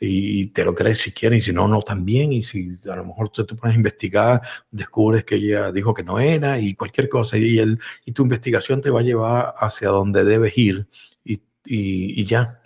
[0.00, 2.32] y te lo crees si quieres y si no, no también.
[2.32, 6.02] Y si a lo mejor tú te pones a investigar, descubres que ella dijo que
[6.02, 9.88] no era y cualquier cosa y, el, y tu investigación te va a llevar hacia
[9.88, 10.86] donde debes ir
[11.22, 11.34] y,
[11.66, 12.62] y, y ya.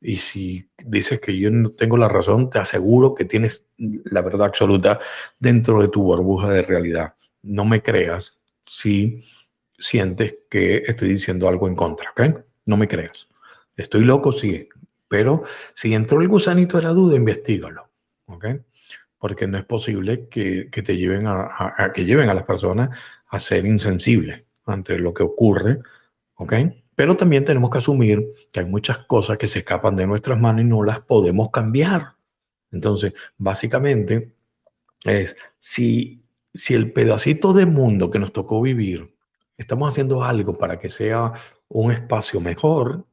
[0.00, 4.48] Y si dices que yo no tengo la razón, te aseguro que tienes la verdad
[4.48, 5.00] absoluta
[5.38, 7.14] dentro de tu burbuja de realidad.
[7.42, 9.24] No me creas si
[9.78, 12.20] sientes que estoy diciendo algo en contra, ¿ok?
[12.66, 13.28] No me creas.
[13.76, 14.68] Estoy loco, sí,
[15.08, 15.42] pero
[15.74, 17.88] si entró el gusanito de la duda, investigalo,
[18.26, 18.46] ¿ok?
[19.18, 23.40] Porque no es posible que, que te lleven a, que lleven a las personas a
[23.40, 25.80] ser insensibles ante lo que ocurre,
[26.36, 26.52] ¿ok?
[27.00, 30.60] Pero también tenemos que asumir que hay muchas cosas que se escapan de nuestras manos
[30.60, 32.16] y no las podemos cambiar.
[32.70, 34.34] Entonces, básicamente,
[35.04, 39.14] es si, si el pedacito de mundo que nos tocó vivir,
[39.56, 41.32] estamos haciendo algo para que sea
[41.68, 43.06] un espacio mejor,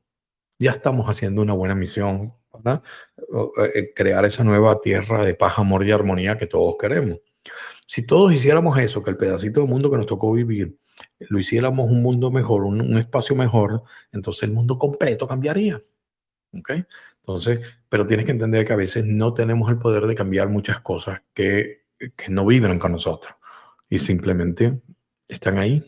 [0.60, 2.84] ya estamos haciendo una buena misión, ¿verdad?
[3.74, 7.20] Eh, crear esa nueva tierra de paz, amor y armonía que todos queremos.
[7.86, 10.78] Si todos hiciéramos eso, que el pedacito de mundo que nos tocó vivir
[11.20, 15.82] lo hiciéramos un mundo mejor, un, espacio mejor, entonces el mundo completo cambiaría.
[16.54, 16.72] ¿Ok?
[17.18, 20.80] Entonces, pero tienes que entender que a veces no tenemos el poder de cambiar muchas
[20.80, 23.34] cosas que, que no vibran con nosotros
[23.90, 24.82] y simplemente
[25.28, 25.84] están ahí.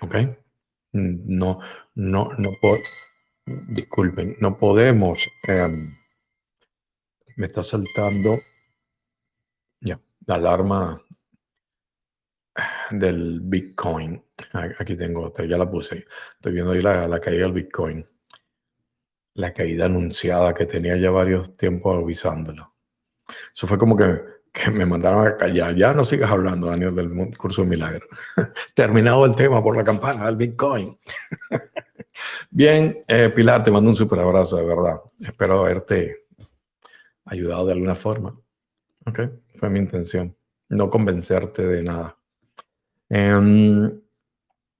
[0.00, 0.16] ¿Ok?
[0.92, 1.60] No,
[1.94, 2.50] no, no,
[3.46, 5.92] disculpen, no podemos, em,
[7.36, 8.36] me está saltando
[10.26, 11.02] la alarma
[12.90, 14.23] del Bitcoin.
[14.78, 16.06] Aquí tengo otra, ya la puse.
[16.36, 18.04] Estoy viendo ahí la, caída del Bitcoin.
[19.34, 22.74] La caída anunciada que tenía ya varios tiempos avisándolo.
[23.54, 24.20] Eso fue como que,
[24.52, 25.74] que me mandaron a callar.
[25.74, 28.06] Ya no sigas hablando, Daniel, del curso de milagro.
[28.74, 30.96] Terminado el tema por la campana del Bitcoin.
[32.50, 35.00] Bien, eh, Pilar, te mando un super abrazo, de verdad.
[35.20, 36.26] Espero haberte
[37.24, 38.38] ayudado de alguna forma.
[39.06, 39.20] Ok,
[39.58, 40.36] fue mi intención.
[40.68, 42.16] No convencerte de nada.
[43.08, 44.00] Em,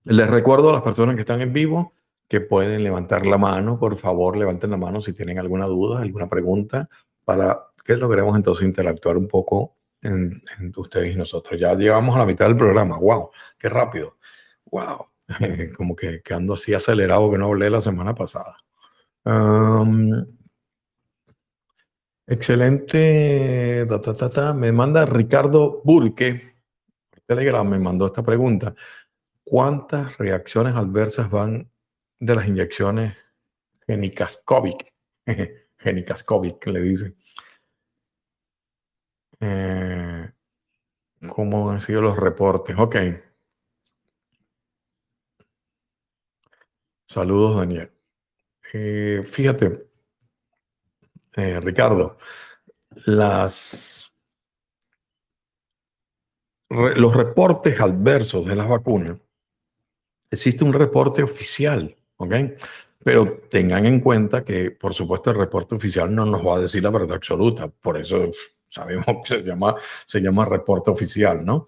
[0.04, 1.94] les recuerdo a las personas que están en vivo
[2.28, 3.78] que pueden levantar la mano.
[3.78, 6.88] Por favor, levanten la mano si tienen alguna duda, alguna pregunta,
[7.24, 11.58] para que logremos entonces interactuar un poco entre ustedes y nosotros.
[11.58, 12.98] Ya llegamos a la mitad del programa.
[12.98, 13.30] ¡Wow!
[13.58, 14.16] ¡Qué rápido!
[14.70, 15.06] ¡Wow!
[15.76, 18.56] Como que, que ando así acelerado que no hablé la semana pasada.
[22.26, 23.86] excelente.
[24.54, 26.54] Me manda Ricardo Burke
[27.26, 28.74] Telegram me mandó esta pregunta.
[29.54, 31.70] ¿Cuántas reacciones adversas van
[32.18, 33.36] de las inyecciones
[33.86, 34.92] genicascovic?
[35.78, 37.14] genicascovic, le dice.
[39.38, 40.28] Eh,
[41.28, 42.74] ¿Cómo han sido los reportes?
[42.76, 42.96] Ok.
[47.06, 47.92] Saludos, Daniel.
[48.72, 49.86] Eh, fíjate,
[51.36, 52.18] eh, Ricardo,
[53.06, 54.12] las
[56.70, 59.20] los reportes adversos de las vacunas,
[60.34, 62.34] existe un reporte oficial, ¿ok?
[63.02, 66.82] Pero tengan en cuenta que, por supuesto, el reporte oficial no nos va a decir
[66.82, 67.68] la verdad absoluta.
[67.68, 68.30] Por eso
[68.68, 71.66] sabemos que se llama, se llama reporte oficial, ¿no?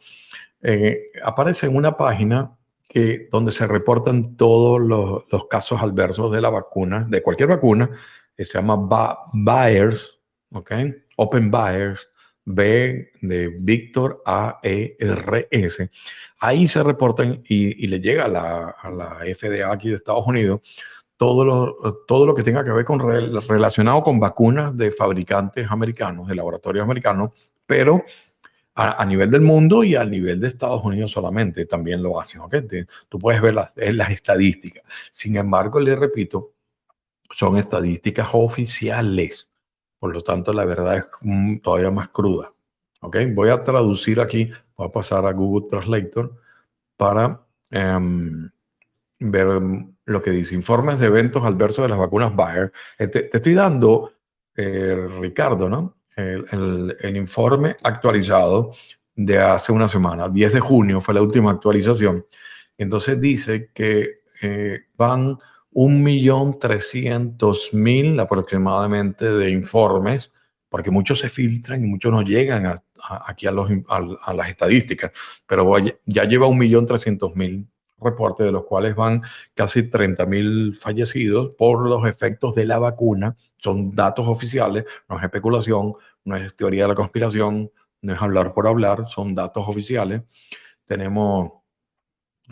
[0.62, 2.56] Eh, aparece en una página
[2.88, 7.90] que, donde se reportan todos los, casos adversos de la vacuna, de cualquier vacuna,
[8.36, 8.76] que se llama
[9.32, 10.18] Buyers,
[10.52, 10.72] ¿ok?
[11.16, 12.10] Open Buyers
[12.46, 15.90] B de Víctor A E R S.
[16.38, 20.60] Ahí se reportan y, le llega a la, a la, FDA aquí de Estados Unidos
[21.16, 26.28] todo lo, todo lo que tenga que ver con relacionado con vacunas de fabricantes americanos,
[26.28, 27.30] de laboratorios americanos,
[27.66, 28.04] pero
[28.74, 32.42] a, nivel del mundo y a nivel de Estados Unidos solamente también lo hacen.
[33.08, 34.84] Tú puedes ver las, las estadísticas.
[35.10, 36.52] Sin embargo, le repito,
[37.30, 39.50] son estadísticas oficiales.
[40.06, 42.52] Por lo tanto, la verdad es todavía más cruda.
[43.00, 43.16] ¿Ok?
[43.34, 46.32] Voy a traducir aquí, voy a pasar a Google Translator
[46.96, 48.48] para em,
[49.18, 50.54] ver em, lo que dice.
[50.54, 52.70] Informes de eventos adversos de las vacunas Bayer.
[52.96, 54.12] Eh, te, estoy dando,
[54.54, 55.96] eh, Ricardo, ¿no?
[56.14, 58.70] El, el, informe actualizado
[59.12, 62.24] de hace una semana, 10 de junio fue la última actualización.
[62.78, 65.36] Entonces dice que eh, van
[65.76, 70.32] 1.300.000 aproximadamente de informes,
[70.70, 72.74] porque muchos se filtran y muchos no llegan
[73.26, 75.12] aquí a, los, a, las estadísticas,
[75.46, 77.66] pero ya lleva 1.300.000
[77.98, 79.20] reportes, de los cuales van
[79.52, 83.36] casi 30.000 fallecidos por los efectos de la vacuna.
[83.58, 85.92] Son datos oficiales, no es especulación,
[86.24, 90.22] no es teoría de la conspiración, no es hablar por hablar, son datos oficiales.
[90.86, 91.52] Tenemos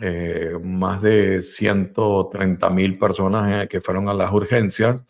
[0.01, 5.01] eh, más de 130 mil personas eh, que fueron a las urgencias,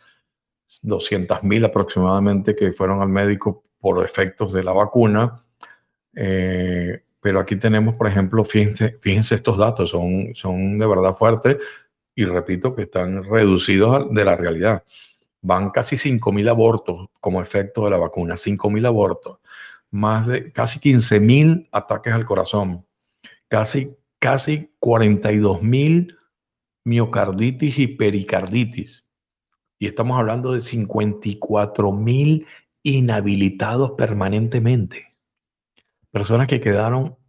[0.84, 5.44] 200 mil aproximadamente que fueron al médico por efectos de la vacuna.
[6.16, 11.58] Eh, pero aquí tenemos, por ejemplo, fíjense, fíjense estos datos, son, son de verdad fuertes
[12.14, 14.84] y repito que están reducidos de la realidad.
[15.42, 19.40] Van casi 5 mil abortos como efecto de la vacuna, 5 mil abortos,
[19.90, 22.86] más de casi 15 mil ataques al corazón,
[23.48, 23.96] casi
[24.26, 26.18] casi 42 mil
[26.84, 29.06] miocarditis y pericarditis.
[29.78, 32.48] Y estamos hablando de 54 mil
[32.82, 35.16] inhabilitados permanentemente.
[36.10, 37.20] Personas que quedaron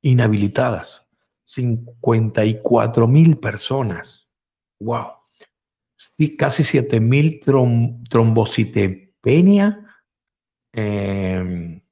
[0.00, 1.06] inhabilitadas.
[1.44, 4.30] 54 mil personas.
[4.80, 5.08] ¡Wow!
[5.96, 7.40] Sí, casi 7 mil
[8.08, 9.84] trombocitopenia
[10.72, 11.82] em,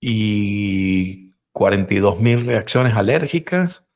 [0.00, 3.87] y 42 mil reacciones alérgicas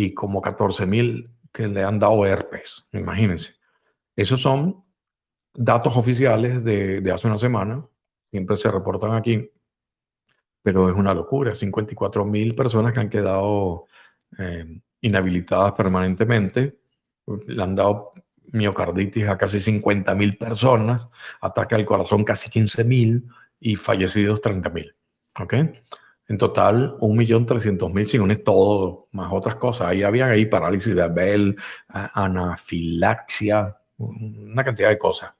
[0.00, 3.56] y como 14 mil que le han dado herpes, imagínense.
[4.14, 4.84] Esos son
[5.52, 7.84] datos oficiales de, de, hace una semana,
[8.30, 9.50] siempre se reportan aquí,
[10.62, 13.86] pero es una locura, 54 mil personas que han quedado
[14.38, 16.78] eh, inhabilitadas permanentemente,
[17.48, 18.12] le han dado
[18.52, 21.08] miocarditis a casi 50 mil personas,
[21.40, 24.94] ataque al corazón casi 15 mil y fallecidos 30 mil.
[25.40, 25.54] ¿Ok?
[26.28, 29.88] En total, 1.300.000 si unes todo, más otras cosas.
[29.88, 31.56] Ahí había ahí parálisis de Abel,
[31.88, 35.32] anafilaxia, una cantidad de cosas.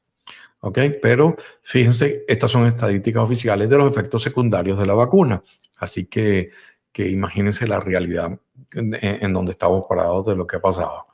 [0.61, 0.79] ¿ok?
[1.03, 5.43] Pero fíjense, estas son estadísticas oficiales de los efectos secundarios de la vacuna.
[5.77, 6.51] Así que,
[6.91, 8.39] que imagínense la realidad
[8.73, 11.07] en, en donde estamos parados de lo que ha pasado.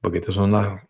[0.00, 0.82] Porque estas son las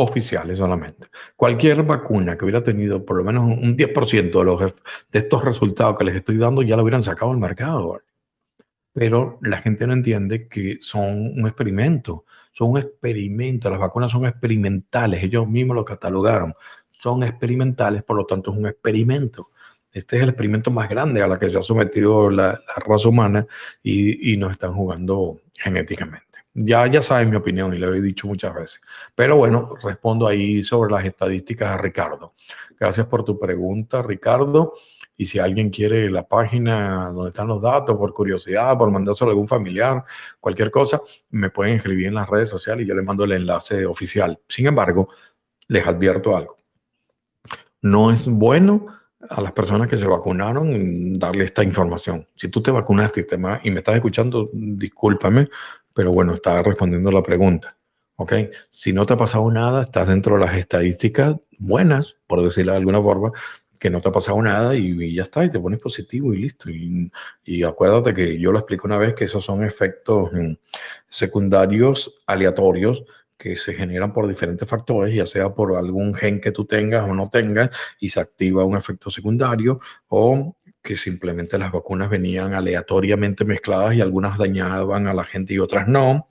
[0.00, 1.08] oficiales solamente.
[1.34, 5.98] Cualquier vacuna que hubiera tenido por lo menos un 10% de, los, de estos resultados
[5.98, 8.00] que les estoy dando ya lo hubieran sacado al mercado.
[8.92, 12.24] Pero la gente no entiende que son un experimento.
[12.52, 13.70] Son un experimento.
[13.70, 15.22] Las vacunas son experimentales.
[15.22, 16.54] Ellos mismos lo catalogaron.
[16.92, 19.48] Son experimentales, por lo tanto es un experimento.
[19.92, 23.46] Este es el experimento más grande a la que se ha sometido la, raza humana
[23.82, 26.26] y, y nos están jugando genéticamente.
[26.54, 28.80] Ya, ya saben mi opinión y lo he dicho muchas veces.
[29.14, 32.34] Pero bueno, respondo ahí sobre las estadísticas a Ricardo.
[32.78, 34.74] Gracias por tu pregunta, Ricardo.
[35.16, 39.32] Y si alguien quiere la página donde están los datos, por curiosidad, por mandárselo a
[39.32, 40.04] algún familiar,
[40.38, 43.84] cualquier cosa, me pueden escribir en las redes sociales y yo les mando el enlace
[43.84, 44.38] oficial.
[44.48, 45.08] Sin embargo,
[45.66, 46.56] les advierto algo.
[47.82, 48.97] No es bueno
[49.28, 52.26] a las personas que se vacunaron darle esta información.
[52.36, 53.26] Si tú te vacunaste
[53.64, 55.48] y me estás escuchando, discúlpame,
[55.92, 57.76] pero bueno, estaba respondiendo la pregunta.
[58.16, 58.32] ¿Ok?
[58.70, 62.78] Si no te ha pasado nada, estás dentro de las estadísticas buenas, por decirlo de
[62.78, 63.32] alguna forma,
[63.78, 66.68] que no te ha pasado nada y, ya está, y te pones positivo y listo.
[66.68, 67.10] Y,
[67.44, 70.54] y, acuérdate que yo lo explico una vez que esos son efectos mm,
[71.08, 73.04] secundarios aleatorios
[73.38, 77.14] que se generan por diferentes factores, ya sea por algún gen que tú tengas o
[77.14, 77.70] no tengas,
[78.00, 84.00] y se activa un efecto secundario, o que simplemente las vacunas venían aleatoriamente mezcladas y
[84.00, 86.28] algunas dañaban a la gente y otras no.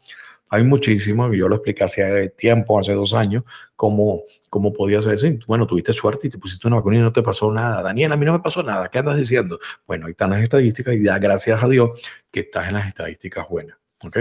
[0.50, 3.44] Hay muchísimos, yo lo expliqué hace tiempo, hace dos años,
[3.76, 7.22] cómo, cómo podías decir, bueno, tuviste suerte y te pusiste una vacuna y no te
[7.22, 7.82] pasó nada.
[7.82, 9.60] Daniel, a mí no me pasó nada, ¿qué andas diciendo?
[9.86, 13.48] Bueno, ahí están las estadísticas y ya gracias a Dios que estás en las estadísticas
[13.50, 14.18] buenas, ¿ok?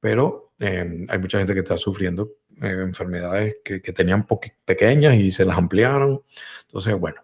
[0.00, 4.26] Pero eh, hay mucha gente que está sufriendo eh, enfermedades que, tenían
[4.64, 6.22] pequeñas y se las ampliaron.
[6.62, 7.22] Entonces, bueno,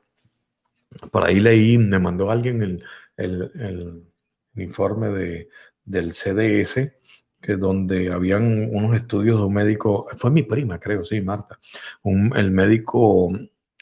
[1.10, 2.84] por ahí leí, me mandó alguien el,
[3.16, 5.48] el, el informe de,
[5.84, 6.92] del CDS,
[7.40, 11.58] que donde habían unos estudios de un médico, fue mi prima, creo, sí, Marta,
[12.02, 13.30] un, el médico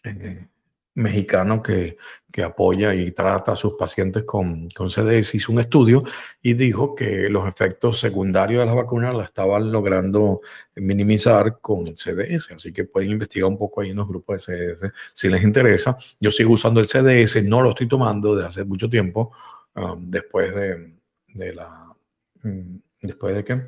[0.04, 0.48] eh,
[0.94, 1.96] mexicano que,
[2.30, 6.04] que apoya y trata a sus pacientes con, con CDS, hizo un estudio
[6.42, 10.40] y dijo que los efectos secundarios de las vacunas la estaban logrando
[10.76, 12.52] minimizar con el CDS.
[12.52, 15.96] Así que pueden investigar un poco ahí en los grupos de CDS si les interesa.
[16.20, 19.32] Yo sigo usando el CDS, no lo estoy tomando desde hace mucho tiempo,
[19.76, 20.94] um, después de,
[21.28, 21.94] de la...
[22.42, 23.62] Mm, después de que...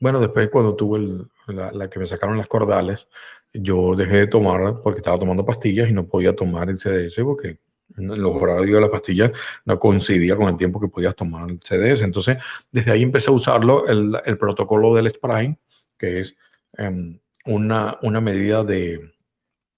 [0.00, 3.06] Bueno, después cuando tuve la que me sacaron las cordales,
[3.52, 7.58] yo dejé de tomar porque estaba tomando pastillas y no podía tomar el CDS porque
[7.96, 9.30] los horarios de la pastilla
[9.64, 12.02] no coincidía con el tiempo que podías tomar el CDS.
[12.02, 12.38] Entonces,
[12.70, 15.56] desde ahí empecé a usarlo, el, el protocolo del spray,
[15.98, 16.36] que es
[16.78, 19.12] um, una, una medida de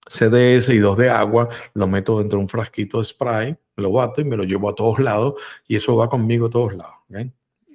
[0.06, 4.20] CDS y dos de agua, lo meto dentro de un frasquito de spray, lo bato
[4.20, 5.34] y me lo llevo a todos lados
[5.66, 6.94] y eso va conmigo a todos lados.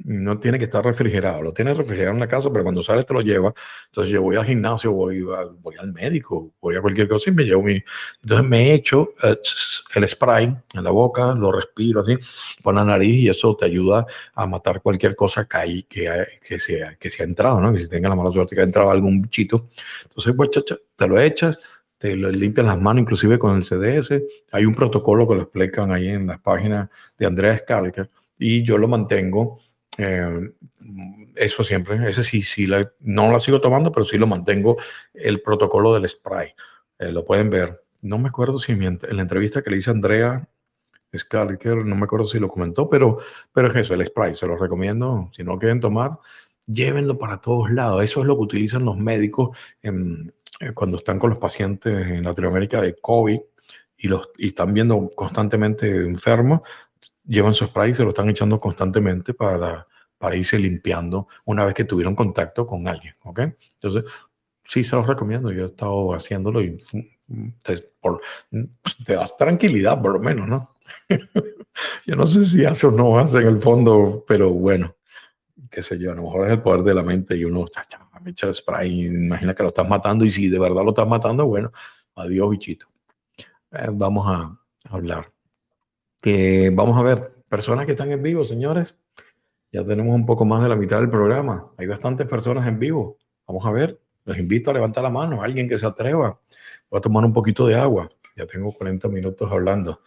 [0.05, 3.13] No tiene que estar refrigerado, lo tiene refrigerado en la casa, pero cuando sales te
[3.13, 3.53] lo lleva.
[3.87, 7.43] Entonces yo voy al gimnasio, voy, voy al médico, voy a cualquier cosa y me
[7.43, 7.83] llevo mi...
[8.21, 9.35] Entonces me echo eh,
[9.95, 12.17] el spray en la boca, lo respiro así,
[12.63, 16.09] por la nariz y eso te ayuda a matar cualquier cosa que, hay, que,
[16.41, 17.73] que, sea, que se ha entrado, ¿no?
[17.73, 19.67] Que si tenga la mala suerte que ha entrado algún bichito.
[20.03, 20.49] Entonces pues
[20.95, 21.59] te lo echas,
[21.97, 24.21] te limpian las manos inclusive con el CDS.
[24.51, 28.77] Hay un protocolo que lo explican ahí en las páginas de Andrea Skalker y yo
[28.77, 29.59] lo mantengo
[29.99, 30.53] eh,
[31.35, 34.77] eso siempre, ese sí, sí, la, no la sigo tomando, pero sí lo mantengo,
[35.13, 36.53] el protocolo del spray.
[36.97, 37.83] Eh, lo pueden ver.
[38.01, 40.47] No me acuerdo si en, la entrevista que le hice a Andrea
[41.15, 43.17] Skalker, no me acuerdo si lo comentó, pero,
[43.51, 45.29] pero es eso, el spray, se lo recomiendo.
[45.33, 46.19] Si no quieren tomar,
[46.65, 48.01] llévenlo para todos lados.
[48.01, 49.91] Eso es lo que utilizan los médicos eh,
[50.73, 53.39] cuando están con los pacientes en Latinoamérica de COVID
[53.97, 56.61] y, los, y están viendo constantemente enfermos,
[57.25, 59.87] llevan su spray y se lo están echando constantemente para,
[60.19, 63.39] para irse limpiando una vez que tuvieron contacto con alguien, ¿ok?
[63.81, 64.05] Entonces,
[64.63, 66.77] sí se los recomiendo, yo he estado haciéndolo y
[67.63, 68.21] te, por,
[69.03, 70.75] te das tranquilidad por lo menos, ¿no?
[72.05, 74.95] yo no sé si hace o no hace en el fondo, pero bueno,
[75.71, 77.65] qué sé yo, a lo mejor es el poder de la mente y uno
[78.25, 81.47] echa el spray imagina que lo estás matando y si de verdad lo estás matando,
[81.47, 81.71] bueno,
[82.15, 82.85] adiós bichito.
[83.71, 85.31] Eh, vamos a hablar
[86.21, 88.95] que vamos a ver, personas que están en vivo, señores.
[89.71, 91.69] Ya tenemos un poco más de la mitad del programa.
[91.77, 93.17] Hay bastantes personas en vivo.
[93.47, 93.99] Vamos a ver.
[94.25, 95.43] Los invito a levantar la mano.
[95.43, 96.39] Alguien que se atreva.
[96.89, 98.09] Voy a tomar un poquito de agua.
[98.35, 100.01] Ya tengo 40 minutos hablando.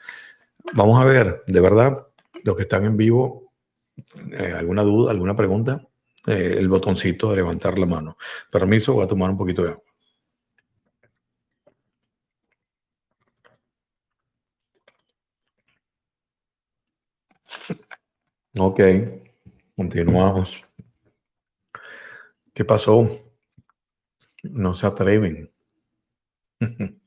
[0.74, 2.06] Vamos a ver, de verdad,
[2.44, 3.52] los que están en vivo,
[4.32, 5.86] eh, alguna duda, alguna pregunta,
[6.26, 8.16] eh, el botoncito de levantar la mano.
[8.50, 9.82] Permiso, voy a tomar un poquito de agua.
[18.58, 18.80] Ok,
[19.82, 20.64] continuamos.
[22.54, 23.08] ¿Qué pasó?
[24.44, 25.52] No se atreven.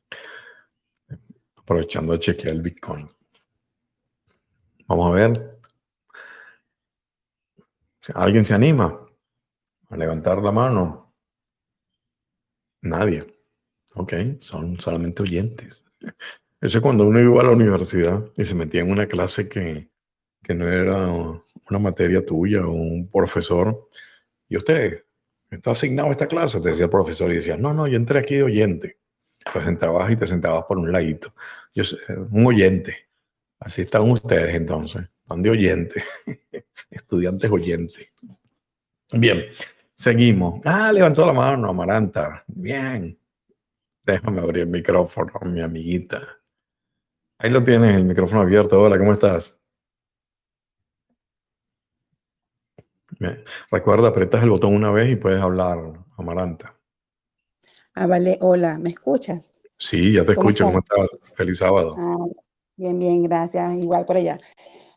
[1.55, 3.07] Aprovechando a chequear el Bitcoin.
[4.87, 5.49] Vamos a ver.
[8.13, 8.99] ¿Alguien se anima
[9.87, 11.15] a levantar la mano?
[12.81, 13.25] Nadie.
[13.93, 15.81] Ok, son solamente oyentes.
[16.59, 19.89] Eso es cuando uno iba a la universidad y se metía en una clase que,
[20.43, 23.89] que no era una materia tuya un profesor.
[24.47, 25.05] Y usted
[25.49, 28.19] está asignado a esta clase, te decía el profesor y decía, no, no, yo entré
[28.19, 28.97] aquí de oyente.
[29.45, 31.33] Entonces entrabas y te sentabas por un ladito.
[31.73, 31.83] Yo
[32.31, 32.97] un oyente.
[33.59, 36.03] Así están ustedes entonces, están de oyente,
[36.89, 38.07] estudiantes oyentes.
[39.11, 39.45] Bien,
[39.93, 40.61] seguimos.
[40.65, 42.43] Ah, levantó la mano, Amaranta.
[42.47, 43.17] Bien.
[44.03, 46.21] Déjame abrir el micrófono, mi amiguita.
[47.39, 48.79] Ahí lo tienes, el micrófono abierto.
[48.79, 49.54] Hola, ¿cómo estás?
[53.71, 55.77] Recuerda, apretas el botón una vez y puedes hablar,
[56.17, 56.75] Amaranta.
[57.93, 58.37] Ah, vale.
[58.41, 59.51] Hola, ¿me escuchas?
[59.77, 60.65] Sí, ya te escucho.
[60.65, 61.17] ¿Cómo estás?
[61.35, 61.95] Feliz sábado.
[61.97, 62.25] Ah,
[62.75, 63.75] bien, bien, gracias.
[63.75, 64.39] Igual por allá.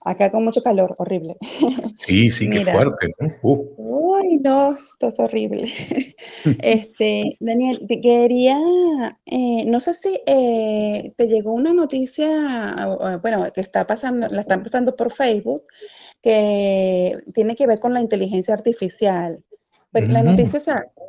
[0.04, 1.36] Acá con mucho calor, horrible.
[1.98, 3.28] Sí, sí, qué fuerte, ¿no?
[3.42, 3.74] Uh.
[3.76, 5.68] Uy, no, esto es horrible.
[6.62, 8.58] Este, Daniel, te quería,
[9.26, 12.86] eh, no sé si eh, te llegó una noticia,
[13.20, 15.64] bueno, que está pasando, la están pasando por Facebook,
[16.22, 19.42] que tiene que ver con la inteligencia artificial.
[19.90, 20.60] Pero la noticia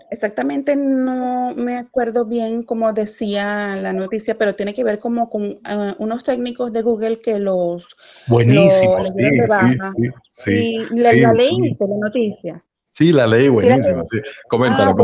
[0.09, 5.59] exactamente no me acuerdo bien cómo decía la noticia, pero tiene que ver como con
[5.65, 7.95] ah, unos técnicos de Google que los
[8.27, 11.33] Buenísimo, sí, sí, la, la
[11.99, 12.63] noticia.
[12.99, 14.03] Sí, la ley, buenísima.
[14.11, 14.17] Sí,
[14.49, 14.95] Coméntalo, ah,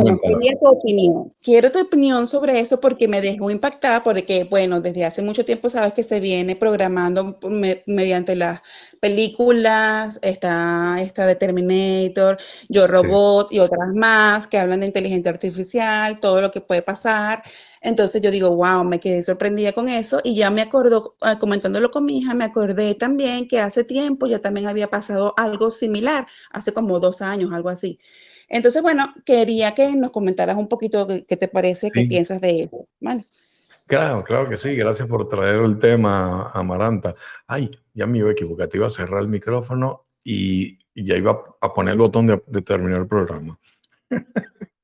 [0.60, 1.34] tu opinión.
[1.42, 5.70] Quiero tu opinión sobre eso porque me dejó impactada porque, bueno, desde hace mucho tiempo
[5.70, 7.38] sabes que se viene programando
[7.86, 8.62] mediante las
[9.00, 12.38] películas, está esta de Terminator,
[12.68, 17.44] Yo Robot y otras más que hablan de inteligencia artificial, todo lo que puede pasar.
[17.86, 21.92] Entonces yo digo, wow, me quedé sorprendida con eso y ya me acuerdo, ah, comentándolo
[21.92, 26.26] con mi hija, me acordé también que hace tiempo ya también había pasado algo similar,
[26.50, 28.00] hace como dos años, algo así.
[28.50, 32.88] Entonces, bueno, quería que nos comentaras un poquito qué te parece, qué piensas de eso.
[33.86, 34.76] Claro, claro que sí.
[34.76, 37.14] Gracias por traer el tema, Amaranta.
[37.46, 41.40] Ay, ya me iba a equivocar, te iba a cerrar el micrófono y, ya iba
[41.62, 43.60] a poner el botón de, de terminar el programa.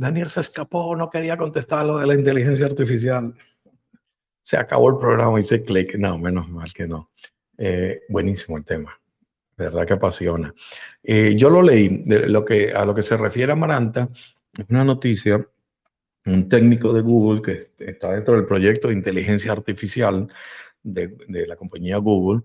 [0.00, 3.34] Daniel se escapó, no quería contestar lo de la inteligencia artificial.
[4.40, 5.94] Se acabó el programa, hice clic.
[5.96, 7.10] No, menos mal que no.
[7.58, 8.98] Eh, buenísimo el tema.
[9.58, 10.54] verdad que apasiona.
[11.02, 14.08] Eh, yo lo leí, de lo que, a lo que se refiere a Maranta,
[14.56, 15.46] es una noticia,
[16.24, 20.28] un técnico de Google que está dentro del proyecto de inteligencia artificial
[20.82, 22.40] de, de la compañía Google,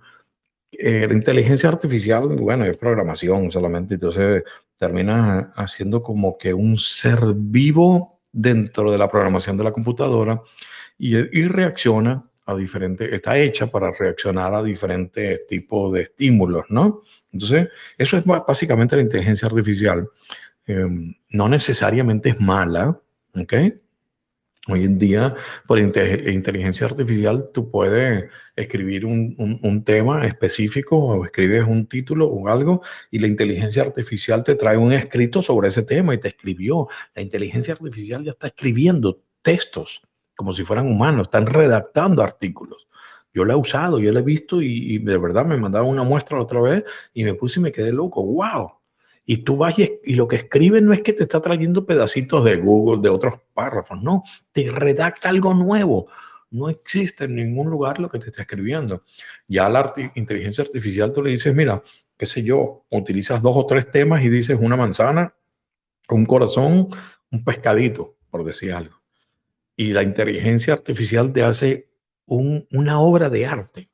[0.78, 4.44] eh, la inteligencia artificial, bueno, es programación solamente, entonces
[4.78, 10.42] termina haciendo como que un ser vivo dentro de la programación de la computadora
[10.98, 11.16] y,
[11.48, 17.02] reacciona a diferentes, está hecha para reaccionar a diferentes tipos de estímulos, ¿no?
[17.32, 20.08] Entonces, eso es básicamente la inteligencia artificial.
[20.68, 23.00] Em, no necesariamente es mala,
[23.36, 23.54] ¿ok?
[24.68, 25.36] Hoy en día,
[25.68, 32.48] por inteligencia artificial, tú puedes escribir un, un, tema específico o escribes un título o
[32.48, 36.88] algo y la inteligencia artificial te trae un escrito sobre ese tema y te escribió.
[37.14, 40.02] La inteligencia artificial ya está escribiendo textos
[40.36, 42.88] como si fueran humanos, están redactando artículos.
[43.34, 46.38] Yo la he usado, yo la he visto y, de verdad me mandaron una muestra
[46.38, 48.24] la otra vez y me puse y me quedé loco.
[48.24, 48.72] ¡Wow!
[49.26, 52.58] Y tú vas y, lo que escribe no es que te está trayendo pedacitos de
[52.58, 56.08] Google, de otros párrafos, no, te redacta algo nuevo.
[56.52, 59.04] No existe en ningún lugar lo que te está escribiendo.
[59.48, 61.82] Ya la inteligencia artificial tú le dices, mira,
[62.18, 65.36] qué sé yo, utilizas dos o tres temas y dices una manzana,
[66.10, 66.90] un corazón,
[67.32, 69.02] un pescadito, por decir algo.
[69.76, 71.90] Y la inteligencia artificial te hace
[72.28, 73.90] una obra de arte.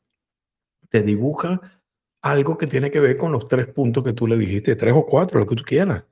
[0.90, 1.81] Te dibuja
[2.22, 5.06] algo que tiene que ver con los tres puntos que tú le dijiste, tres o
[5.06, 6.04] cuatro, lo que tú quieras,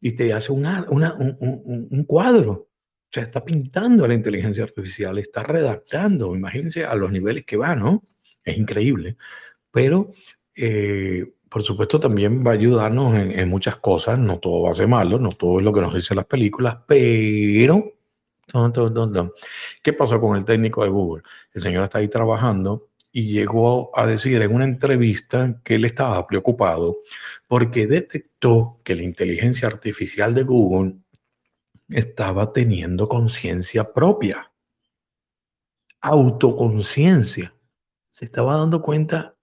[0.00, 2.52] y te hace una, un, cuadro.
[2.52, 6.34] O sea, está pintando a la inteligencia artificial, está redactando.
[6.34, 8.02] Imagínense a los niveles que va, ¿no?
[8.44, 9.16] Es increíble.
[9.70, 10.12] Pero,
[10.54, 14.18] eh, por supuesto, también va a ayudarnos en, muchas cosas.
[14.18, 16.78] No todo va a ser malo, no todo es lo que nos dicen las películas,
[16.86, 17.94] pero...
[19.82, 21.22] ¿Qué pasó con el técnico de Google?
[21.52, 22.88] El señor está ahí trabajando
[23.18, 26.98] y llegó a decir en una entrevista que él estaba preocupado
[27.48, 30.98] porque detectó que la inteligencia artificial de Google
[31.88, 34.52] estaba teniendo conciencia propia,
[36.00, 37.52] autoconciencia.
[38.08, 39.34] Se estaba dando cuenta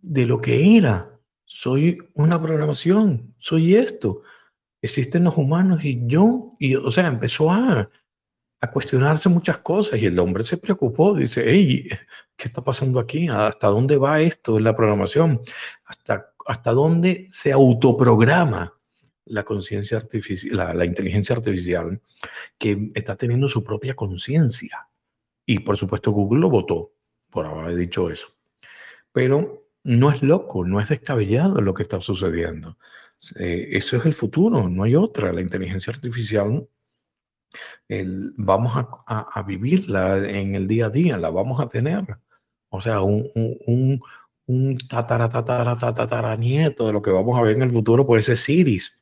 [0.00, 4.22] de lo que era soy una programación, soy esto.
[4.80, 7.90] Existen los humanos y yo, y o sea, empezó a,
[8.60, 11.88] a cuestionarse muchas cosas y el hombre se preocupó, dice, hey,
[12.36, 13.28] ¿qué está pasando aquí?
[13.28, 15.40] ¿Hasta dónde va esto en la programación?
[15.84, 18.74] ¿Hasta, hasta dónde se autoprograma
[19.26, 22.00] la conciencia artificial, la, la, inteligencia artificial
[22.58, 24.88] que está teniendo su propia conciencia?
[25.46, 26.92] Y por supuesto Google lo votó
[27.30, 28.34] por haber dicho eso.
[29.12, 32.76] Pero no es loco, no es descabellado lo que está sucediendo.
[33.36, 35.32] Eh, eso es el futuro, no hay otra.
[35.32, 36.68] La inteligencia artificial
[37.88, 42.04] el, vamos a, vivirla en el día a día, la vamos a tener.
[42.70, 44.00] O sea, un, un,
[44.46, 48.18] un tatara, tatara, tatara, nieto de lo que vamos a ver en el futuro por
[48.18, 48.92] ese Siris.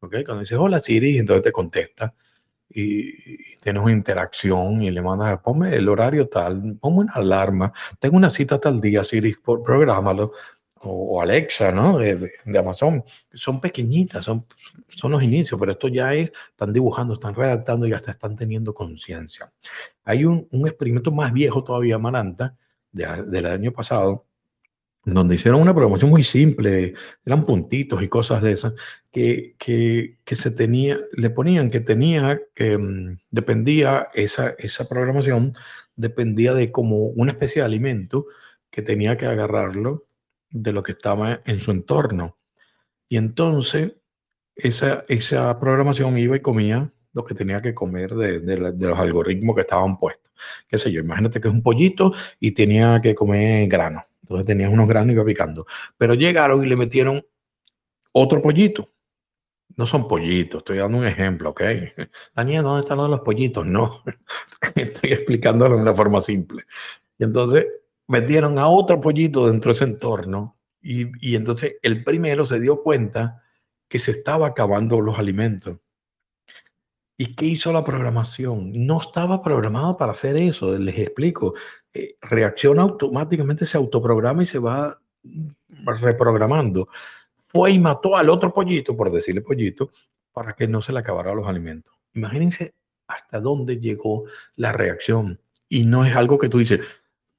[0.00, 0.16] ¿Ok?
[0.24, 2.14] Cuando dices, hola Siris, entonces te contesta
[2.70, 8.16] y, tienes una interacción y le mandas, ponme el horario tal, ponme una alarma, tengo
[8.16, 10.32] una cita tal día, Siris, prográmalo
[10.82, 11.98] o, Alexa, ¿no?
[11.98, 14.46] De, Amazon, son pequeñitas, son,
[14.88, 18.74] son los inicios, pero esto ya es, están dibujando, están redactando y hasta están teniendo
[18.74, 19.52] conciencia.
[20.04, 22.56] Hay un, un, experimento más viejo todavía, Maranta,
[22.92, 24.26] de, del año pasado,
[25.04, 28.74] donde hicieron una programación muy simple, eran puntitos y cosas de esas,
[29.10, 35.54] que, que, que se tenía, le ponían que tenía, que um, dependía, esa, esa programación
[35.96, 38.26] dependía de como una especie de alimento
[38.70, 40.06] que tenía que agarrarlo
[40.50, 42.38] de lo que estaba en su entorno.
[43.08, 43.92] Y entonces
[44.54, 48.98] esa, esa programación iba y comía lo que tenía que comer de, de, de, los
[48.98, 50.32] algoritmos que estaban puestos.
[50.68, 54.04] Qué sé yo, imagínate que es un pollito y tenía que comer grano.
[54.22, 55.66] Entonces tenías unos granos y iba picando.
[55.98, 57.24] Pero llegaron y le metieron
[58.12, 58.88] otro pollito.
[59.76, 61.62] No son pollitos, estoy dando un ejemplo, ¿ok?
[62.34, 63.66] Daniel, ¿dónde están los pollitos?
[63.66, 64.02] No,
[64.74, 66.64] estoy explicándolo en una forma simple.
[67.18, 67.66] Y entonces
[68.10, 72.82] metieron a otro pollito dentro de ese entorno y, y, entonces el primero se dio
[72.82, 73.42] cuenta
[73.88, 75.78] que se estaba acabando los alimentos.
[77.16, 78.72] ¿Y qué hizo la programación?
[78.86, 81.54] No estaba programado para hacer eso, les explico.
[81.92, 84.98] Eh, reacciona automáticamente, se autoprograma y se va
[86.00, 86.88] reprogramando.
[87.46, 89.90] Fue y mató al otro pollito, por decirle pollito,
[90.32, 91.94] para que no se le acabara los alimentos.
[92.14, 92.74] Imagínense
[93.06, 94.24] hasta dónde llegó
[94.56, 95.40] la reacción.
[95.68, 96.80] Y no es algo que tú dices,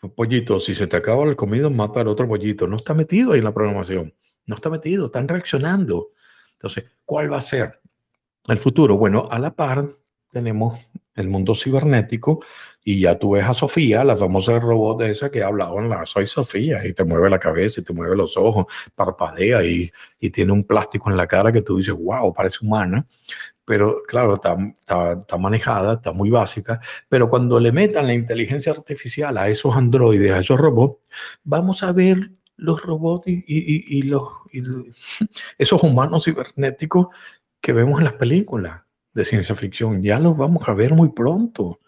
[0.10, 2.68] pollito, si se te acaba el comido, mata al otro pollito.
[2.68, 4.14] No está metido ahí en la programación.
[4.46, 6.10] No está metido, están reaccionando.
[6.54, 7.80] Entonces, ¿cuál va a ser
[8.48, 8.98] el futuro?
[8.98, 9.88] Bueno, a la par
[10.30, 10.80] tenemos
[11.16, 12.44] el mundo cibernético
[12.84, 16.26] y ya tú ves a Sofía, la famosa robot esa que hablaba en la Soy
[16.26, 20.52] Sofía y te mueve la cabeza y te mueve los ojos, parpadea y, y tiene
[20.52, 23.06] un plástico en la cara que tú dices, wow, parece humana
[23.66, 24.58] pero claro, está,
[25.20, 30.32] está, manejada, está muy básica, pero cuando le metan la inteligencia artificial a esos androides,
[30.32, 31.06] a esos robots,
[31.44, 34.28] vamos a ver los robots y, y, y los,
[35.58, 37.08] esos humanos cibernéticos
[37.60, 38.82] que vemos en las películas
[39.14, 41.80] de ciencia ficción, ya los vamos a ver muy pronto,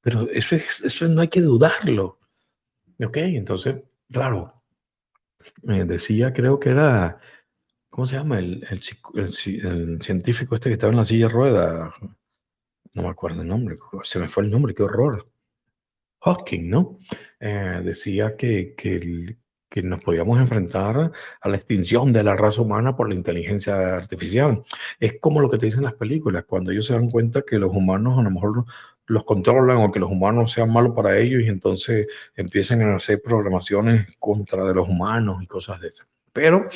[0.00, 2.18] pero eso, es, eso no hay que dudarlo.
[3.04, 4.62] Ok, entonces, claro,
[5.62, 7.18] me decía, creo que era
[7.94, 8.40] ¿Cómo se llama?
[8.40, 8.80] El, el,
[9.14, 9.30] el,
[9.64, 11.94] el, científico este que estaba en la silla de rueda.
[12.92, 13.76] No me acuerdo el nombre.
[14.02, 15.28] Se me fue el nombre, qué horror.
[16.22, 16.98] Hawking, ¿no?
[17.38, 19.36] Eh, decía que, que,
[19.70, 24.64] que, nos podíamos enfrentar a la extinción de la raza humana por la inteligencia artificial.
[24.98, 27.70] Es como lo que te dicen las películas, cuando ellos se dan cuenta que los
[27.70, 28.64] humanos a lo mejor
[29.06, 33.22] los controlan o que los humanos sean malos para ellos y entonces empiezan a hacer
[33.22, 36.08] programaciones contra de los humanos y cosas de esas.
[36.32, 36.68] Pero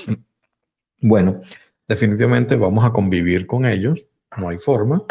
[1.01, 1.41] bueno,
[1.87, 4.01] definitivamente vamos a convivir con ellos,
[4.37, 5.05] no hay forma.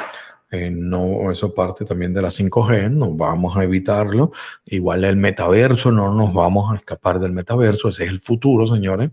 [0.50, 4.32] Eh, no, eso parte también de la 5G, no vamos a evitarlo.
[4.66, 9.12] Igual el metaverso, no nos vamos a escapar del metaverso, ese es el futuro, señores.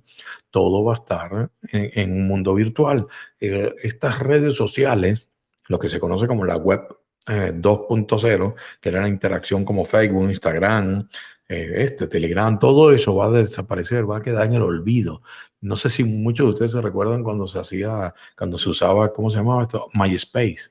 [0.50, 3.06] Todo va a estar en, un mundo virtual.
[3.40, 5.28] Eh, estas redes sociales,
[5.66, 6.82] lo que se conoce como la web
[7.26, 11.08] eh, 2.0, que era la interacción como Facebook, Instagram,
[11.48, 15.22] eh, este, Telegram, todo eso va a desaparecer, va a quedar en el olvido.
[15.60, 19.30] No sé si muchos de ustedes se recuerdan cuando se hacía, cuando se usaba, ¿cómo
[19.30, 19.88] se llamaba esto?
[19.94, 20.70] MySpace.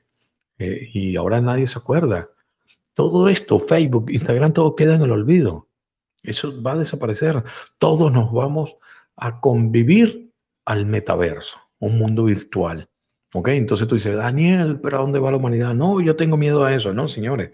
[0.58, 2.28] Eh, y ahora nadie se acuerda.
[2.92, 5.68] Todo esto, Facebook, Instagram, todo queda en el olvido.
[6.22, 7.42] Eso va a desaparecer.
[7.78, 8.76] Todos nos vamos
[9.16, 10.32] a convivir
[10.64, 12.88] al metaverso, un mundo virtual.
[13.34, 13.48] ¿Ok?
[13.48, 15.74] Entonces tú dices, Daniel, ¿pero a dónde va la humanidad?
[15.74, 16.94] No, yo tengo miedo a eso.
[16.94, 17.50] No, señores.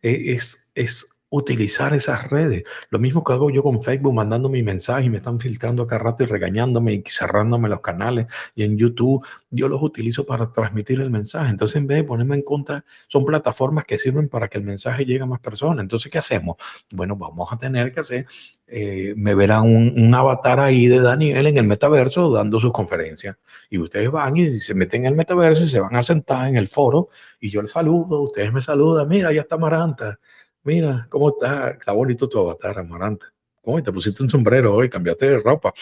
[0.00, 2.64] E, es, es utilizar esas redes.
[2.90, 5.98] Lo mismo que hago yo con Facebook, mandando mi mensaje y me están filtrando acá
[5.98, 8.26] rato y regañándome y cerrándome los canales.
[8.54, 11.50] Y en YouTube yo los utilizo para transmitir el mensaje.
[11.50, 15.04] Entonces, en vez de ponerme en contra, son plataformas que sirven para que el mensaje
[15.04, 15.82] llegue a más personas.
[15.82, 16.56] Entonces, ¿qué hacemos?
[16.92, 18.26] Bueno, vamos a tener que hacer,
[18.66, 23.36] eh, me verán un, avatar ahí de Daniel en el metaverso dando sus conferencias.
[23.70, 26.56] Y ustedes van y se meten en el metaverso y se van a sentar en
[26.56, 27.08] el foro
[27.40, 30.18] y yo les saludo, ustedes me saludan, mira, ya está Maranta
[30.64, 31.70] mira, ¿cómo está?
[31.70, 33.34] Está bonito tu avatar, Amaranta.
[33.64, 34.90] ¿Cómo te pusiste un sombrero hoy?
[34.90, 35.72] Cambiaste de ropa.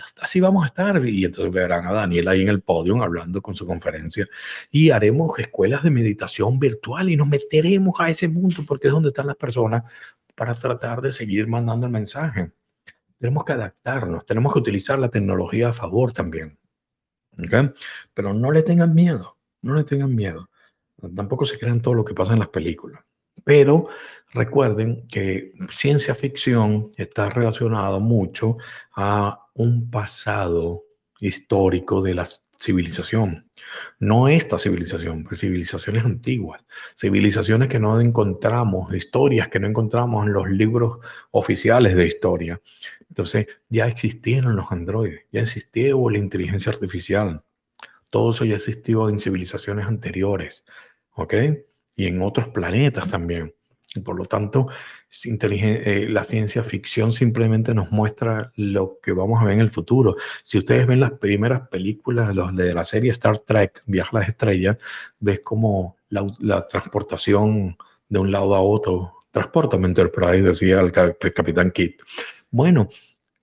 [0.00, 1.04] Hasta así vamos a estar.
[1.04, 4.28] Y entonces verán a Daniel ahí en el podio hablando con su conferencia.
[4.70, 9.08] Y haremos escuelas de meditación virtual y nos meteremos a ese mundo porque es donde
[9.08, 9.82] están las personas
[10.36, 12.52] para tratar de seguir mandando el mensaje.
[13.18, 16.58] Tenemos que adaptarnos, tenemos que utilizar la tecnología a favor también.
[17.32, 17.72] ¿Okay?
[18.14, 20.48] Pero no le tengan miedo, no le tengan miedo.
[21.14, 23.05] Tampoco se crean todo lo que pasa en las películas.
[23.44, 23.88] Pero
[24.32, 28.58] recuerden que ciencia ficción está relacionado mucho
[28.94, 30.84] a un pasado
[31.20, 32.26] histórico de la
[32.58, 33.50] civilización.
[33.98, 36.64] No esta civilización, pero civilizaciones antiguas,
[36.96, 40.98] civilizaciones que no encontramos, historias que no encontramos en los libros
[41.30, 42.60] oficiales de historia.
[43.08, 47.42] Entonces ya existieron los androides, ya existió la inteligencia artificial.
[48.10, 50.64] Todo eso ya existió en civilizaciones anteriores.
[51.14, 51.34] ¿Ok?
[51.96, 53.54] Y en otros planetas también.
[53.94, 54.68] Y por lo tanto,
[55.24, 60.16] eh, la ciencia ficción simplemente nos muestra lo que vamos a ver en el futuro.
[60.42, 64.76] Si ustedes ven las primeras películas de la serie Star Trek, Viaja a las Estrellas,
[65.18, 67.76] ves como la, transportación
[68.08, 72.02] de un lado a otro, transportame Enterprise, decía el, capitán Kit.
[72.50, 72.88] Bueno,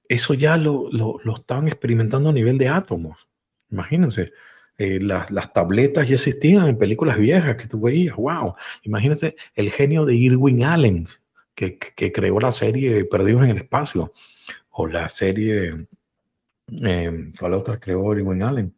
[0.07, 3.27] eso ya lo, lo, lo están experimentando a nivel de átomos.
[3.71, 4.33] Imagínense,
[4.77, 8.15] eh, las, tabletas ya existían en películas viejas que tú veías.
[8.15, 8.55] ¡Wow!
[8.83, 11.07] Imagínate el genio de Irwin Allen,
[11.53, 14.13] que, creó la serie Perdidos en el Espacio,
[14.71, 15.87] o la serie.
[16.67, 18.75] Eh, ¿Cuál otra creó Irwin Allen?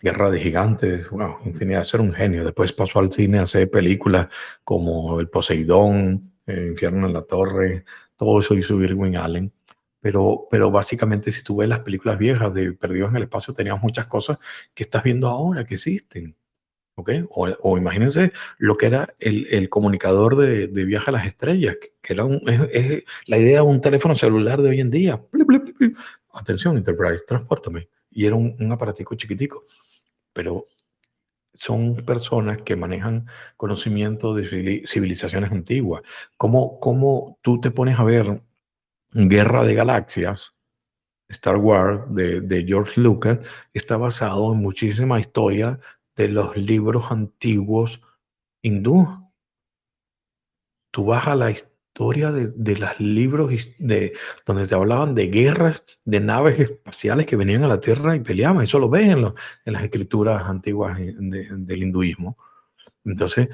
[0.00, 2.44] Guerra de Gigantes, wow, infinidad, ser un genio.
[2.44, 4.28] Después pasó al cine a hacer películas
[4.62, 7.84] como El Poseidón, Infierno en la Torre,
[8.16, 9.52] todo eso hizo Irwin Allen.
[10.00, 13.82] Pero, pero básicamente si tú ves las películas viejas de Perdidos en el Espacio, teníamos
[13.82, 14.38] muchas cosas
[14.74, 16.36] que estás viendo ahora que existen.
[16.98, 17.10] ¿ok?
[17.30, 22.12] O, imagínense lo que era el, el comunicador de, de, viaje a las estrellas, que,
[22.12, 22.42] era un,
[22.72, 25.20] es, la idea de un teléfono celular de hoy en día.
[26.32, 27.88] Atención, Enterprise, transportame.
[28.10, 29.64] Y era un, un aparatico chiquitico.
[30.32, 30.64] Pero
[31.54, 33.26] son personas que manejan
[33.56, 36.02] conocimiento de civilizaciones antiguas.
[36.36, 38.42] ¿Cómo, ¿Cómo tú te pones a ver
[39.12, 40.54] Guerra de Galaxias,
[41.28, 43.38] Star Wars de, George Lucas,
[43.72, 45.80] está basado en muchísima historia
[46.16, 48.00] de los libros antiguos
[48.62, 49.06] hindú.
[50.90, 54.12] Tú vas a la historia de, los libros de,
[54.46, 58.62] donde te hablaban de guerras, de naves espaciales que venían a la Tierra y peleaban.
[58.62, 59.24] Eso lo ves en,
[59.64, 62.38] en las escrituras antiguas del hinduismo.
[63.04, 63.48] Entonces,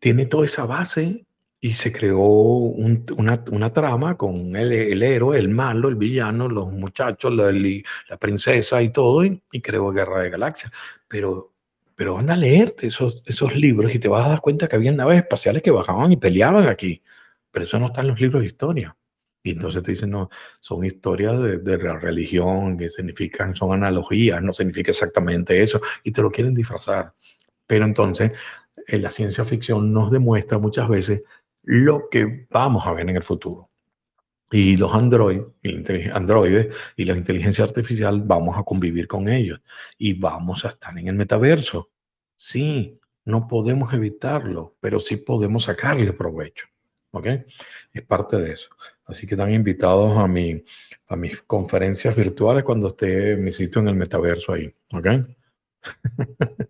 [0.00, 1.26] tiene toda esa base
[1.64, 6.72] y se creó una, una, trama con el, el, héroe, el malo, el villano, los
[6.72, 10.72] muchachos, la, la princesa y todo, y, creó Guerra de Galaxias.
[11.06, 11.54] Pero,
[11.94, 14.90] pero anda a leerte esos, esos libros y te vas a dar cuenta que había
[14.90, 17.00] naves espaciales que bajaban y peleaban aquí.
[17.52, 18.96] Pero eso no está en los libros de historia.
[19.44, 24.42] Y entonces te dicen, no, son historias de, de, la religión, que significan, son analogías,
[24.42, 27.14] no significa exactamente eso, y te lo quieren disfrazar.
[27.68, 28.32] Pero entonces,
[28.86, 31.22] en la ciencia ficción nos demuestra muchas veces
[31.62, 33.70] lo que vamos a ver en el futuro.
[34.50, 35.40] Y los Android,
[36.12, 39.60] androides y la inteligencia artificial vamos a convivir con ellos
[39.96, 41.90] y vamos a estar en el metaverso.
[42.36, 46.66] Sí, no podemos evitarlo, pero sí podemos sacarle provecho.
[47.12, 47.26] ¿Ok?
[47.92, 48.68] Es parte de eso.
[49.04, 50.62] Así que están invitados a, mi,
[51.08, 54.74] a mis conferencias virtuales cuando esté mi sitio en el metaverso ahí.
[54.92, 55.06] ¿Ok?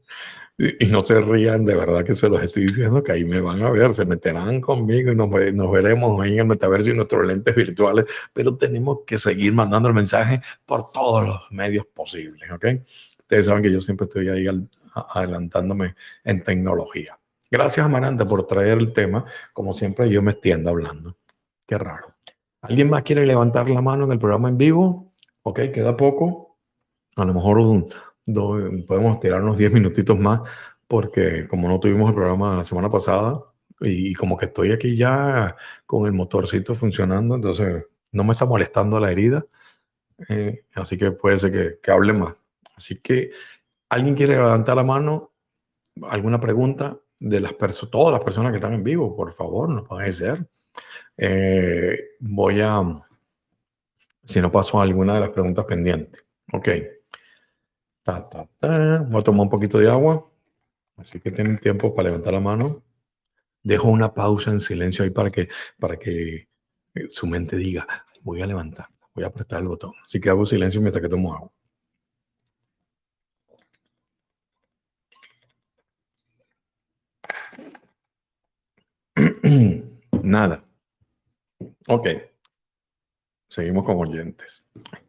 [0.59, 3.63] Y, no se rían, de verdad que se los estoy diciendo, que ahí me van
[3.63, 7.27] a ver, se meterán conmigo y nos, nos veremos ahí en el metaverso y nuestros
[7.27, 12.67] lentes virtuales, pero tenemos que seguir mandando el mensaje por todos los medios posibles, ¿ok?
[13.19, 14.47] Ustedes saben que yo siempre estoy ahí
[14.95, 17.19] adelantándome en tecnología.
[17.51, 19.25] Gracias, Amaranta, por traer el tema.
[19.53, 21.17] Como siempre, yo me extiendo hablando.
[21.67, 22.15] Qué raro.
[22.63, 25.13] ¿Alguien más quiere levantar la mano en el programa en vivo?
[25.43, 26.57] Ok, queda poco.
[27.17, 27.89] A lo mejor un,
[28.27, 30.41] podemos tirarnos 10 minutitos más
[30.93, 33.43] porque como no tuvimos el programa la semana pasada
[33.81, 35.57] y, como que estoy aquí ya
[35.87, 39.47] con el motorcito funcionando, entonces no me está molestando la herida,
[40.29, 42.35] eh, así que puede ser que, que hable más.
[42.77, 43.31] Así que,
[43.89, 45.33] ¿alguien quiere levantar la mano?
[46.03, 49.17] ¿Alguna pregunta de las personas, todas las personas que están en vivo?
[49.17, 50.47] Por favor, nos pueden hacer.
[51.17, 52.83] Eh, voy a,
[54.25, 56.23] si no paso a alguna de las preguntas pendientes.
[56.53, 56.69] Ok.
[58.03, 58.99] Ta, ta, ta.
[59.09, 60.29] Voy a tomar un poquito de agua.
[60.97, 62.83] Así que tienen tiempo para levantar la mano.
[63.63, 65.49] Dejo una pausa en silencio ahí para que,
[65.79, 66.49] para que
[66.95, 67.87] eh, su mente diga,
[68.23, 69.93] voy a levantar, voy a apretar el botón.
[70.05, 71.51] Así que hago silencio mientras que tomo agua.
[80.23, 80.65] Nada.
[81.89, 82.09] Ok.
[83.49, 84.65] Seguimos con oyentes.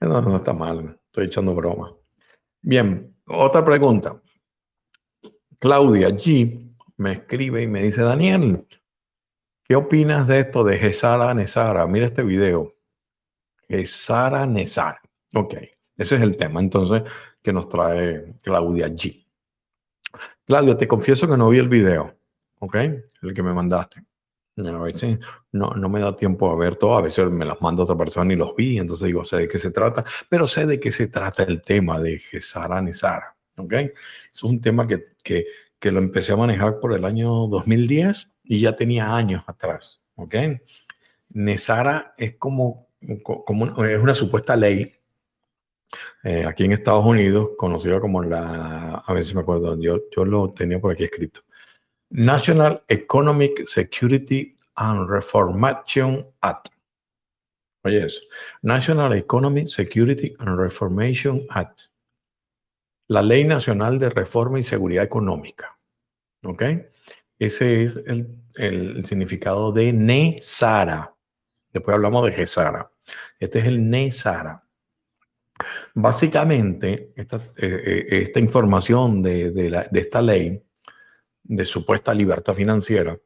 [0.00, 0.98] No, no está mal.
[1.12, 1.94] Estoy echando broma.
[2.62, 4.18] Bien, otra pregunta.
[5.58, 8.66] Claudia G me escribe y me dice, Daniel,
[9.64, 11.86] ¿qué opinas de esto de Gesara Nesara?
[11.86, 12.74] Mira este video.
[13.68, 15.02] Gesara Nesara.
[15.34, 15.54] Ok,
[15.98, 17.02] ese es el tema entonces
[17.42, 19.26] que nos trae Claudia G.
[20.46, 22.16] Claudia, te confieso que no vi el video.
[22.62, 22.76] ¿ok?
[23.22, 24.04] El que me mandaste.
[24.56, 25.18] A veces
[25.52, 28.32] no, no me da tiempo a ver todo, a veces me las manda otra persona
[28.32, 31.08] y los vi, entonces digo, sé de qué se trata, pero sé de qué se
[31.08, 33.72] trata el tema de Gesara Nesara, ¿ok?
[34.32, 35.46] Es un tema que, que,
[35.78, 40.34] que lo empecé a manejar por el año 2010 y ya tenía años atrás, ¿ok?
[41.34, 42.88] Nesara es como,
[43.24, 44.92] como es una supuesta ley
[46.24, 50.24] eh, aquí en Estados Unidos, conocida como la, a ver si me acuerdo, yo, yo
[50.24, 51.40] lo tenía por aquí escrito,
[52.12, 56.68] National Economic Security and Reformation Act.
[57.84, 58.20] Oye eso.
[58.60, 61.88] National Economic Security and Reformation Act.
[63.08, 65.78] La Ley Nacional de Reforma y Seguridad Económica.
[66.44, 66.62] ¿Ok?
[67.38, 67.96] Ese es
[68.56, 71.14] el, significado de NESARA.
[71.72, 72.92] Después hablamos de GESARA.
[73.38, 74.62] Este es el NESARA.
[75.94, 80.62] Básicamente, esta, eh, eh, esta información de, de esta ley
[81.44, 83.18] de supuesta libertad financiera,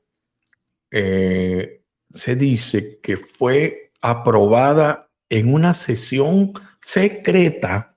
[0.91, 7.97] eh, se dice que fue aprobada en una sesión secreta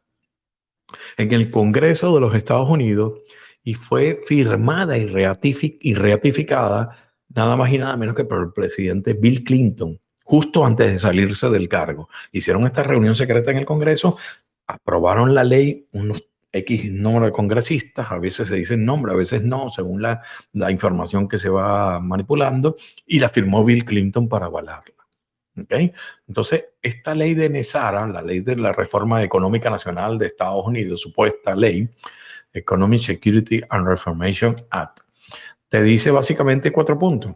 [1.18, 3.20] en el Congreso de los Estados Unidos
[3.64, 5.08] y fue firmada y,
[5.82, 10.92] y ratificada nada más y nada menos que por el presidente Bill Clinton, justo antes
[10.92, 12.10] de salirse del cargo.
[12.32, 14.18] Hicieron esta reunión secreta en el Congreso,
[14.68, 19.44] aprobaron la ley unos X número de congresistas, a veces se dice nombre, a veces
[19.44, 20.22] no, según la,
[20.54, 22.76] la, información que se va manipulando,
[23.06, 24.96] y la firmó Bill Clinton para avalarla.
[25.62, 25.92] ¿Okay?
[26.28, 31.02] Entonces, esta ley de Nesara, la ley de la Reforma Económica Nacional de Estados Unidos,
[31.02, 31.90] supuesta ley,
[32.54, 35.02] Economic Security and Reformation Act,
[35.68, 37.36] te dice básicamente cuatro puntos.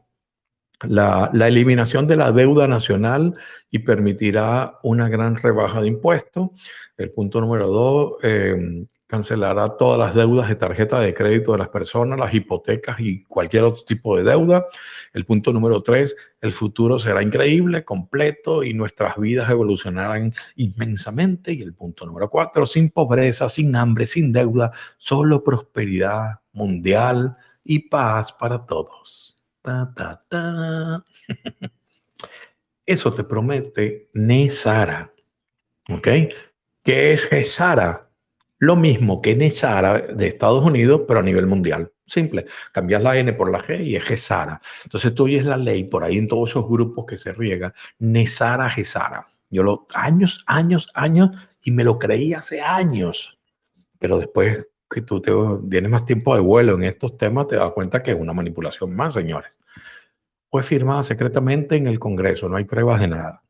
[0.81, 3.33] La, la, eliminación de la deuda nacional
[3.69, 6.49] y permitirá una gran rebaja de impuestos.
[6.97, 11.69] El punto número dos, eh, cancelará todas las deudas de tarjeta de crédito de las
[11.69, 14.65] personas, las hipotecas y cualquier otro tipo de deuda.
[15.13, 21.53] El punto número tres, el futuro será increíble, completo y nuestras vidas evolucionarán inmensamente.
[21.53, 27.87] Y el punto número cuatro, sin pobreza, sin hambre, sin deuda, solo prosperidad mundial y
[27.89, 29.37] paz para todos.
[29.61, 31.05] Ta, ta, ta.
[32.87, 35.13] Eso te promete Nesara.
[35.87, 36.07] ¿Ok?
[36.81, 38.09] ¿Qué es Gesara?
[38.63, 41.91] Lo mismo que Nesara de Estados Unidos, pero a nivel mundial.
[42.05, 42.45] Simple.
[42.71, 44.61] Cambias la N por la G y es Gesara.
[44.85, 47.73] Entonces tú oyes la ley por ahí en todos esos grupos que se riegan.
[47.99, 49.27] Nesara, Gesara.
[49.49, 53.37] Yo lo, años, años, años, y me lo creí hace años.
[53.99, 58.01] Pero después que tú tienes más tiempo de vuelo en estos temas, te das cuenta
[58.01, 59.59] que es una manipulación más, señores.
[60.49, 63.43] Fue firmada secretamente en el Congreso, no hay pruebas de nada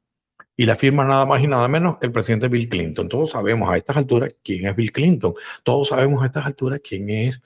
[0.56, 3.10] y la firma nada más y nada menos que el presidente Bill Clinton.
[3.10, 5.34] Todos sabemos a estas alturas quién es Bill Clinton.
[5.64, 7.42] Todos sabemos a estas alturas quién es,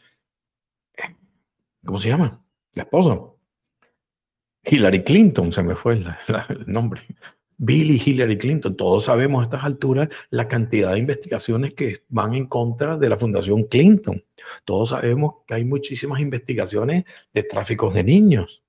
[1.86, 2.43] ¿cómo se llama?
[2.74, 3.20] La esposa.
[4.64, 6.05] Hillary Clinton, se me fue el,
[6.68, 7.01] nombre.
[7.58, 8.76] Bill y Hillary Clinton.
[8.76, 13.18] Todos sabemos a estas alturas la cantidad de investigaciones que van en contra de la
[13.18, 14.24] Fundación Clinton.
[14.66, 18.62] Todos sabemos que hay muchísimas investigaciones de tráficos de niños.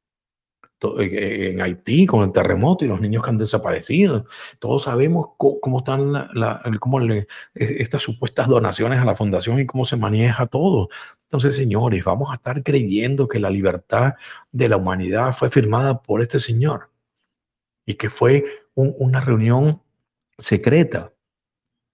[0.80, 4.26] Eh, en Haití con el terremoto y los niños que han desaparecido.
[4.60, 9.66] Todos sabemos cómo, están la, cómo le, e, estas supuestas donaciones a la fundación y
[9.66, 10.88] cómo se maneja todo.
[11.24, 14.14] Entonces, señores, vamos a estar creyendo que la libertad
[14.52, 16.90] de la humanidad fue firmada por este señor
[17.84, 19.82] y que fue una reunión
[20.38, 21.12] secreta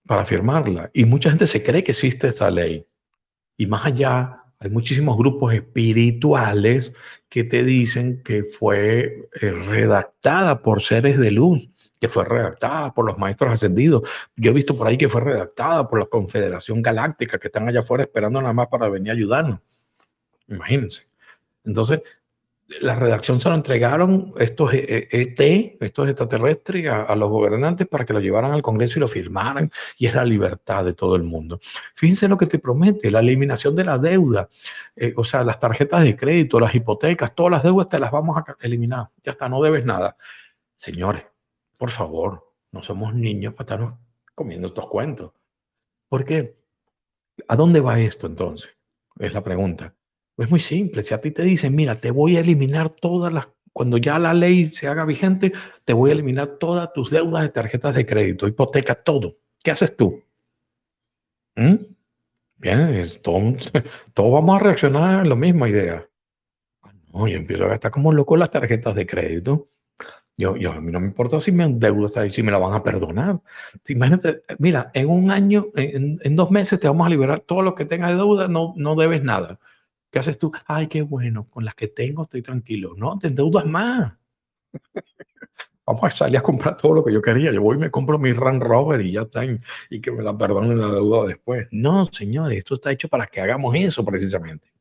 [0.06, 0.90] para firmarla.
[0.92, 2.84] Y mucha gente se cree que existe esa ley.
[3.56, 6.94] Y más allá, hay muchísimos grupos espirituales
[7.28, 11.68] que te dicen que fue eh, redactada por seres de luz,
[12.00, 14.08] que fue redactada por los maestros ascendidos.
[14.36, 17.80] Yo he visto por ahí que fue redactada por la Confederación Galáctica, que están allá
[17.80, 19.60] afuera esperando nada más para venir a ayudarnos.
[20.48, 21.02] Imagínense.
[21.62, 22.00] Entonces,
[22.80, 28.12] la redacción se lo entregaron estos ET, e estos extraterrestres, a, los gobernantes para que
[28.12, 31.60] lo llevaran al Congreso y lo firmaran, y es la libertad de todo el mundo.
[31.94, 34.48] Fíjense lo que te promete, la eliminación de la deuda,
[34.96, 38.36] eh, o sea, las tarjetas de crédito, las hipotecas, todas las deudas te las vamos
[38.38, 40.16] a eliminar, ya está, no debes nada.
[40.76, 41.24] Señores,
[41.76, 43.94] por favor, no somos niños para estarnos
[44.34, 45.32] comiendo estos cuentos.
[46.08, 46.56] ¿Por qué?
[47.48, 48.70] ¿A dónde va esto entonces?
[49.18, 49.94] Es la pregunta.
[50.36, 51.02] Es muy simple.
[51.04, 54.34] Si a ti te dicen, mira, te voy a eliminar todas las, cuando ya la
[54.34, 55.52] ley se haga vigente,
[55.84, 59.36] te voy a eliminar todas tus deudas de tarjetas de crédito, hipoteca, todo.
[59.62, 60.22] ¿Qué haces tú?
[61.56, 61.74] ¿Mm?
[62.56, 63.72] Bien, todos,
[64.12, 66.08] todo vamos a reaccionar a la misma idea.
[66.82, 69.68] Ah, no, yo empiezo a gastar como loco las tarjetas de crédito.
[70.36, 72.72] Yo, yo, a mí no me importa si me endeudas ahí, si me la van
[72.74, 73.40] a perdonar.
[73.86, 77.76] Imagínate, mira, en un año, en, en, dos meses te vamos a liberar todo lo
[77.76, 79.60] que tengas de deuda, no, no debes nada.
[80.14, 80.52] ¿Qué haces tú?
[80.66, 82.94] Ay, qué bueno, con las que tengo estoy tranquilo.
[82.96, 84.12] No, te endeudas más.
[85.84, 87.50] Vamos a salir a comprar todo lo que yo quería.
[87.50, 89.42] Yo voy y me compro mi Run Rover y ya está.
[89.90, 91.66] Y que me la perdonen la deuda después.
[91.72, 94.72] No, señores, esto está hecho para que hagamos eso precisamente.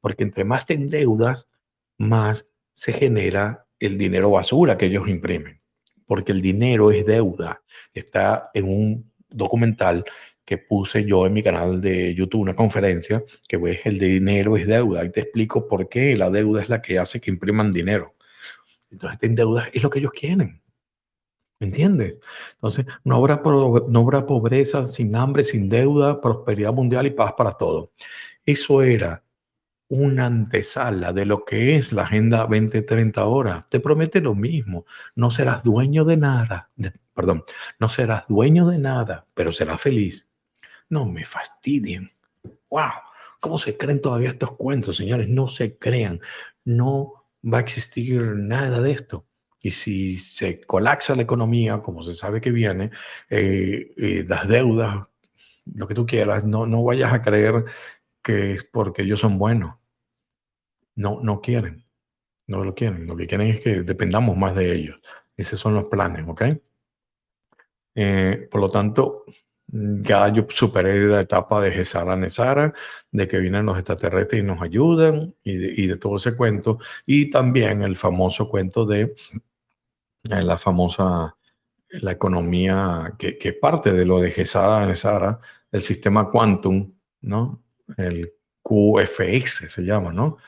[0.00, 1.48] Porque entre más te endeudas,
[1.96, 5.60] más se genera el dinero basura que ellos imprimen.
[6.06, 7.64] Porque el dinero es deuda.
[7.92, 10.04] Está en un documental
[10.48, 14.66] que puse yo en mi canal de YouTube, una conferencia que ves el dinero es
[14.66, 18.14] deuda y te explico por qué la deuda es la que hace que impriman dinero.
[18.90, 20.62] Entonces, en deuda es lo que ellos quieren.
[21.60, 22.14] ¿Me entiendes?
[22.52, 27.52] Entonces, no habrá, no habrá pobreza sin hambre, sin deuda, prosperidad mundial y paz para
[27.52, 27.90] todos.
[28.46, 29.22] Eso era
[29.88, 33.66] una antesala de lo que es la Agenda 2030 ahora.
[33.68, 34.86] Te promete lo mismo.
[35.14, 36.70] No serás dueño de nada.
[37.12, 37.44] perdón,
[37.78, 40.27] no serás dueño de nada, pero serás feliz.
[40.88, 42.10] No me fastidien.
[42.70, 42.90] ¡Wow!
[43.40, 45.28] ¿Cómo se creen todavía estos cuentos, señores?
[45.28, 46.20] No se crean.
[46.64, 49.26] No va a existir nada de esto.
[49.60, 52.90] Y si se colapsa la economía, como se sabe que viene,
[53.28, 55.06] eh, eh, las deudas,
[55.74, 57.64] lo que tú quieras, no, no vayas a creer
[58.22, 59.76] que es porque ellos son buenos.
[60.94, 61.82] No, no quieren.
[62.46, 63.06] No lo quieren.
[63.06, 65.00] Lo que quieren es que dependamos más de ellos.
[65.36, 66.42] Esos son los planes, ¿ok?
[67.94, 69.24] Eh, por lo tanto,
[69.68, 72.72] ya yo superé la etapa de Gesara Nesara,
[73.10, 77.82] de que vienen los extraterrestres y nos ayudan, y de, todo ese cuento, y también
[77.82, 79.14] el famoso cuento de
[80.24, 81.36] eh, la famosa,
[81.90, 85.40] la economía, que, parte de lo de Gesara Nesara,
[85.70, 87.62] el sistema quantum, ¿no?
[87.96, 90.38] El QFS se llama, ¿no?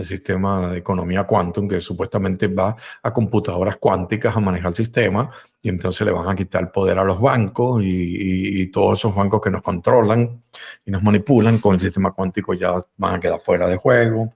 [0.00, 5.30] El sistema de economía quantum, que supuestamente va a computadoras cuánticas a manejar el sistema,
[5.62, 9.40] y entonces le van a quitar el poder a los bancos y, todos esos bancos
[9.40, 10.42] que nos controlan
[10.84, 14.34] y nos manipulan con el sistema cuántico ya van a quedar fuera de juego.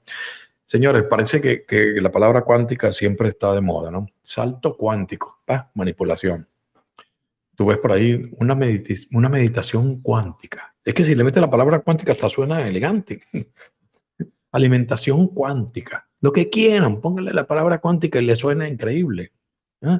[0.65, 4.07] Señores, parece que, que la palabra cuántica siempre está de moda, ¿no?
[4.23, 5.41] Salto cuántico,
[5.75, 6.49] manipulación.
[7.55, 8.59] Tú ves por ahí una,
[9.12, 10.75] una meditación cuántica.
[10.85, 13.21] Es que si le metes la palabra cuántica hasta suena elegante
[14.55, 19.32] alimentación cuántica, lo que quieran, pónganle la palabra cuántica y le suena increíble.
[19.80, 19.98] ¿eh?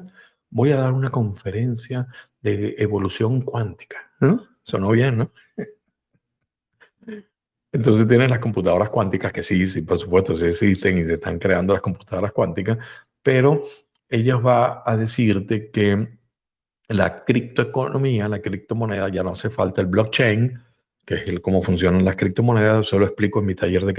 [0.49, 2.07] Voy a dar una conferencia
[2.41, 4.11] de evolución cuántica.
[4.21, 4.47] ¿no?
[4.63, 5.31] Sonó bien, ¿no?
[7.73, 11.37] Entonces tienen las computadoras cuánticas que sí, sí, por supuesto, sí existen y se están
[11.37, 12.77] creando las computadoras cuánticas,
[13.21, 13.65] pero
[14.07, 16.17] ellas va a decirte que
[16.87, 20.57] la criptoeconomía, la criptomoneda, ya no hace falta el blockchain,
[21.05, 23.93] que es el, cómo funcionan las criptomonedas, eso lo explico en mi taller de,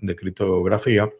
[0.00, 1.10] de criptografía,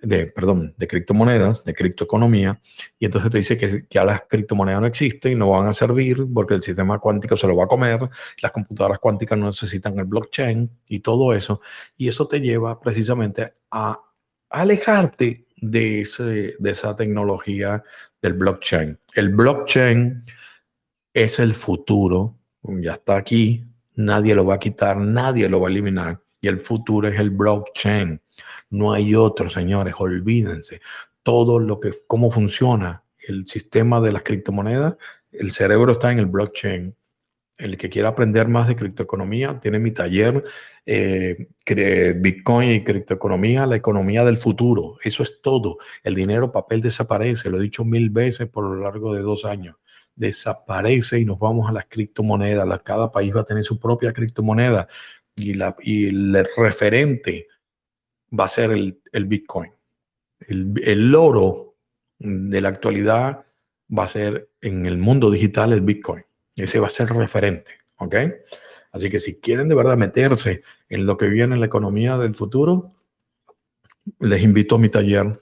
[0.00, 2.60] de, perdón, de criptomonedas, de criptoeconomía,
[2.98, 6.26] y entonces te dice que ya las criptomonedas no existen y no van a servir
[6.32, 8.00] porque el sistema cuántico se lo va a comer,
[8.42, 11.60] las computadoras cuánticas no necesitan el blockchain y todo eso,
[11.96, 13.98] y eso te lleva precisamente a
[14.50, 17.82] alejarte de, ese, de esa tecnología
[18.20, 18.98] del blockchain.
[19.14, 20.24] El blockchain
[21.14, 23.64] es el futuro, ya está aquí,
[23.94, 26.20] nadie lo va a quitar, nadie lo va a eliminar.
[26.40, 28.20] Y el futuro es el blockchain.
[28.70, 30.80] No hay otro, señores, olvídense.
[31.22, 34.96] Todo lo que, cómo funciona el sistema de las criptomonedas,
[35.32, 36.94] el cerebro está en el blockchain.
[37.56, 40.42] El que quiera aprender más de criptoeconomía, tiene mi taller
[40.84, 41.48] eh,
[42.16, 44.98] Bitcoin y criptoeconomía, la economía del futuro.
[45.04, 45.78] Eso es todo.
[46.02, 47.48] El dinero, papel desaparece.
[47.48, 49.76] Lo he dicho mil veces por lo largo de dos años
[50.16, 52.82] desaparece y nos vamos a las criptomonedas.
[52.82, 54.88] Cada país va a tener su propia criptomoneda
[55.36, 57.48] y, la, y el referente
[58.38, 59.72] va a ser el, Bitcoin.
[60.40, 61.76] El, el, oro
[62.18, 63.44] de la actualidad
[63.96, 66.24] va a ser en el mundo digital el Bitcoin.
[66.56, 67.72] Ese va a ser referente.
[67.96, 68.14] ¿Ok?
[68.92, 72.34] Así que si quieren de verdad meterse en lo que viene en la economía del
[72.34, 72.92] futuro,
[74.20, 75.40] les invito a mi taller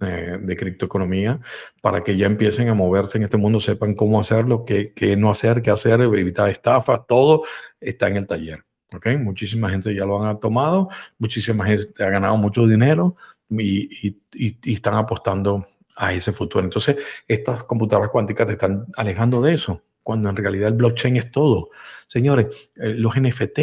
[0.00, 1.40] eh, de criptoeconomía
[1.80, 5.30] para que ya empiecen a moverse en este mundo, sepan cómo hacerlo, qué, qué no
[5.30, 7.44] hacer, qué hacer, evitar estafas, todo
[7.80, 8.64] está en el taller.
[8.92, 9.16] ¿okay?
[9.16, 13.16] Muchísima gente ya lo han tomado, muchísima gente ha ganado mucho dinero
[13.48, 15.66] y, y, están apostando
[15.96, 16.64] a ese futuro.
[16.64, 21.30] Entonces, estas computadoras cuánticas te están alejando de eso, cuando en realidad el blockchain es
[21.30, 21.70] todo.
[22.06, 23.58] Señores, eh, los NFT,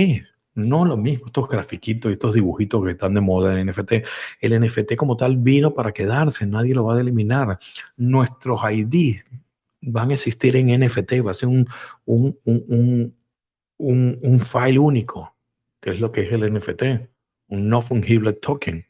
[0.56, 3.94] no lo mismo, estos grafiquitos y estos dibujitos que están de moda en NFT.
[4.40, 7.58] El NFT como tal vino para quedarse, nadie lo va a eliminar.
[7.98, 9.26] Nuestros IDs
[9.82, 11.68] van a existir en NFT, va a ser un,
[12.06, 13.16] un, un,
[13.78, 15.36] un, un file único,
[15.82, 16.84] que es lo que es el NFT,
[17.48, 18.86] un no fungible token.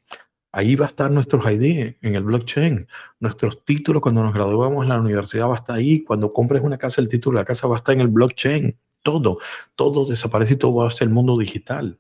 [0.56, 2.88] Ahí va a estar nuestros ID en el blockchain.
[3.20, 6.04] Nuestros títulos cuando nos graduamos en la universidad va a estar ahí.
[6.04, 8.78] Cuando compres una casa, el título de la casa va a estar en el blockchain.
[9.04, 9.38] Todo,
[9.76, 12.00] todo desaparece y todo va a ser el mundo digital.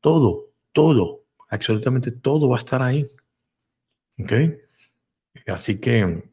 [0.00, 3.08] Todo, todo, absolutamente todo va a estar ahí.
[4.18, 4.32] ¿Ok?
[5.46, 6.24] Así que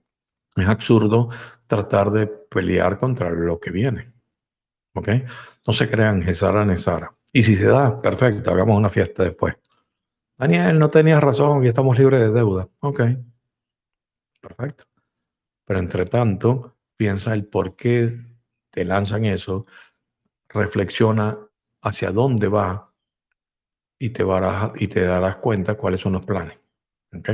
[0.55, 1.29] es absurdo
[1.67, 4.11] tratar de pelear contra lo que viene.
[4.93, 5.09] ¿Ok?
[5.65, 7.13] No se crean, Gesara Nesara.
[7.31, 9.55] Y si se da, perfecto, hagamos una fiesta después.
[10.37, 12.69] Daniel, no tenías razón y estamos libres de deuda.
[12.79, 13.01] Ok,
[14.39, 14.85] perfecto.
[15.65, 18.17] Pero entre tanto, piensa el por qué
[18.69, 19.65] te lanzan eso,
[20.49, 21.37] reflexiona
[21.81, 22.93] hacia dónde va
[23.99, 24.23] y te,
[24.75, 26.57] y te darás cuenta cuáles son los planes.
[27.13, 27.29] ¿Ok?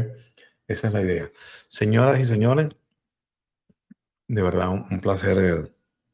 [0.68, 1.32] Esa es la idea.
[1.68, 2.70] Señoras y señores,
[4.28, 5.70] de verdad un, placer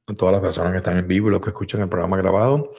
[0.08, 2.74] a todas las personas que están en vivo y los que escuchan el programa grabado.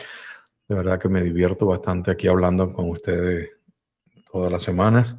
[0.68, 3.50] De verdad que me divierto bastante aquí hablando con ustedes
[4.30, 5.16] todas las semanas.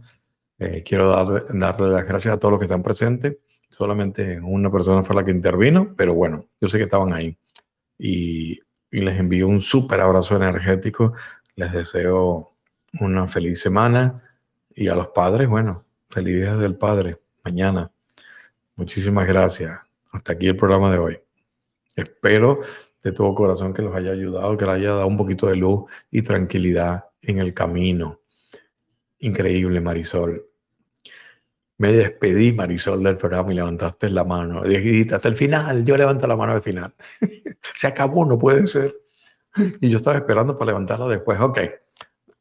[0.60, 3.38] Eh, quiero dar, darle las gracias a todos los que están presentes.
[3.70, 7.38] Solamente una persona fue la que intervino, pero bueno, yo sé que estaban ahí.
[7.98, 8.60] Y,
[8.92, 11.14] y les envío un súper abrazo energético.
[11.56, 12.54] Les deseo
[13.00, 14.22] una feliz semana.
[14.76, 17.92] Y a los padres, bueno, feliz día del padre mañana.
[18.76, 19.80] Muchísimas gracias.
[20.12, 21.20] Hasta aquí el programa de hoy.
[21.96, 22.62] Espero
[23.02, 25.90] de todo corazón que los haya ayudado, que les haya dado un poquito de luz
[26.12, 28.20] y tranquilidad en el camino.
[29.20, 30.51] Increíble, Marisol.
[31.82, 34.62] Me despedí, Marisol, del programa y levantaste la mano.
[34.62, 36.94] Dijiste, hasta el final, yo levanto la mano al final.
[37.76, 38.94] Se acabó, no puede ser.
[39.80, 41.40] Y yo estaba esperando para levantarla después.
[41.40, 41.58] Ok,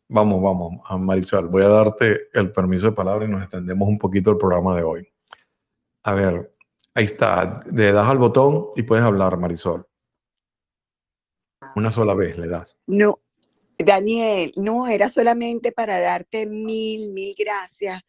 [0.09, 1.49] vamos, vamos, a Marisol.
[1.49, 4.83] Voy a darte el permiso de palabra y nos extendemos un poquito el programa de
[4.83, 5.09] hoy.
[6.03, 6.53] A ver,
[6.93, 7.61] ahí está.
[7.73, 9.87] Le das al botón y puedes hablar, Marisol.
[11.77, 12.77] Una sola vez le das.
[12.87, 13.21] No,
[13.79, 18.05] Daniel, no, era solamente para darte mil, mil gracias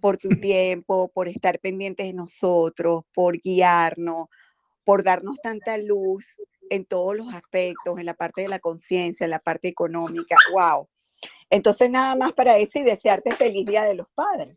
[0.00, 4.28] por tu tiempo, por estar pendientes de nosotros, por guiarnos,
[4.84, 6.24] por darnos tanta luz
[6.70, 10.36] en todos los aspectos, en la parte de la conciencia, en la parte económica.
[10.52, 10.88] ¡Wow!
[11.50, 14.56] Entonces, nada más para eso y desearte feliz Día de los Padres.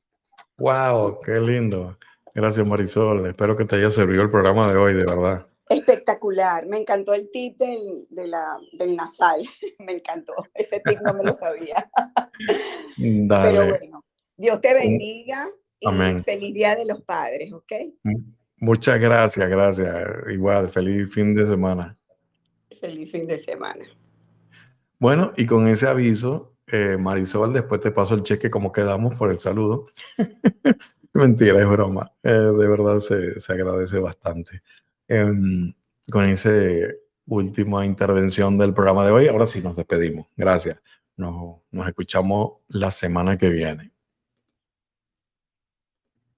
[0.57, 1.21] ¡Wow!
[1.21, 1.97] ¡Qué lindo!
[2.33, 3.25] Gracias, Marisol.
[3.27, 5.47] Espero que te haya servido el programa de hoy, de verdad.
[5.69, 9.41] Espectacular, me encantó el tip del, del nasal,
[9.79, 11.87] me encantó, ese tip no me lo sabía.
[12.97, 14.03] Pero bueno,
[14.39, 17.73] Dios te bendiga y feliz Día de los Padres, ¿ok?
[18.61, 20.07] Muchas gracias, gracias.
[20.29, 21.97] Igual, feliz fin de semana.
[22.79, 23.85] Feliz fin de semana.
[24.97, 29.29] Bueno, y con ese aviso, eh, Marisol, después te paso el cheque como quedamos por
[29.29, 29.87] el saludo.
[31.13, 32.09] Mentira, es broma.
[32.23, 34.61] Eh, de verdad se, se agradece bastante.
[35.09, 35.73] Em,
[36.09, 36.51] con esa
[37.27, 39.27] última intervención del programa de hoy.
[39.27, 40.27] Ahora sí nos despedimos.
[40.37, 40.81] Gracias.
[41.17, 43.91] Nos, nos escuchamos la semana que viene.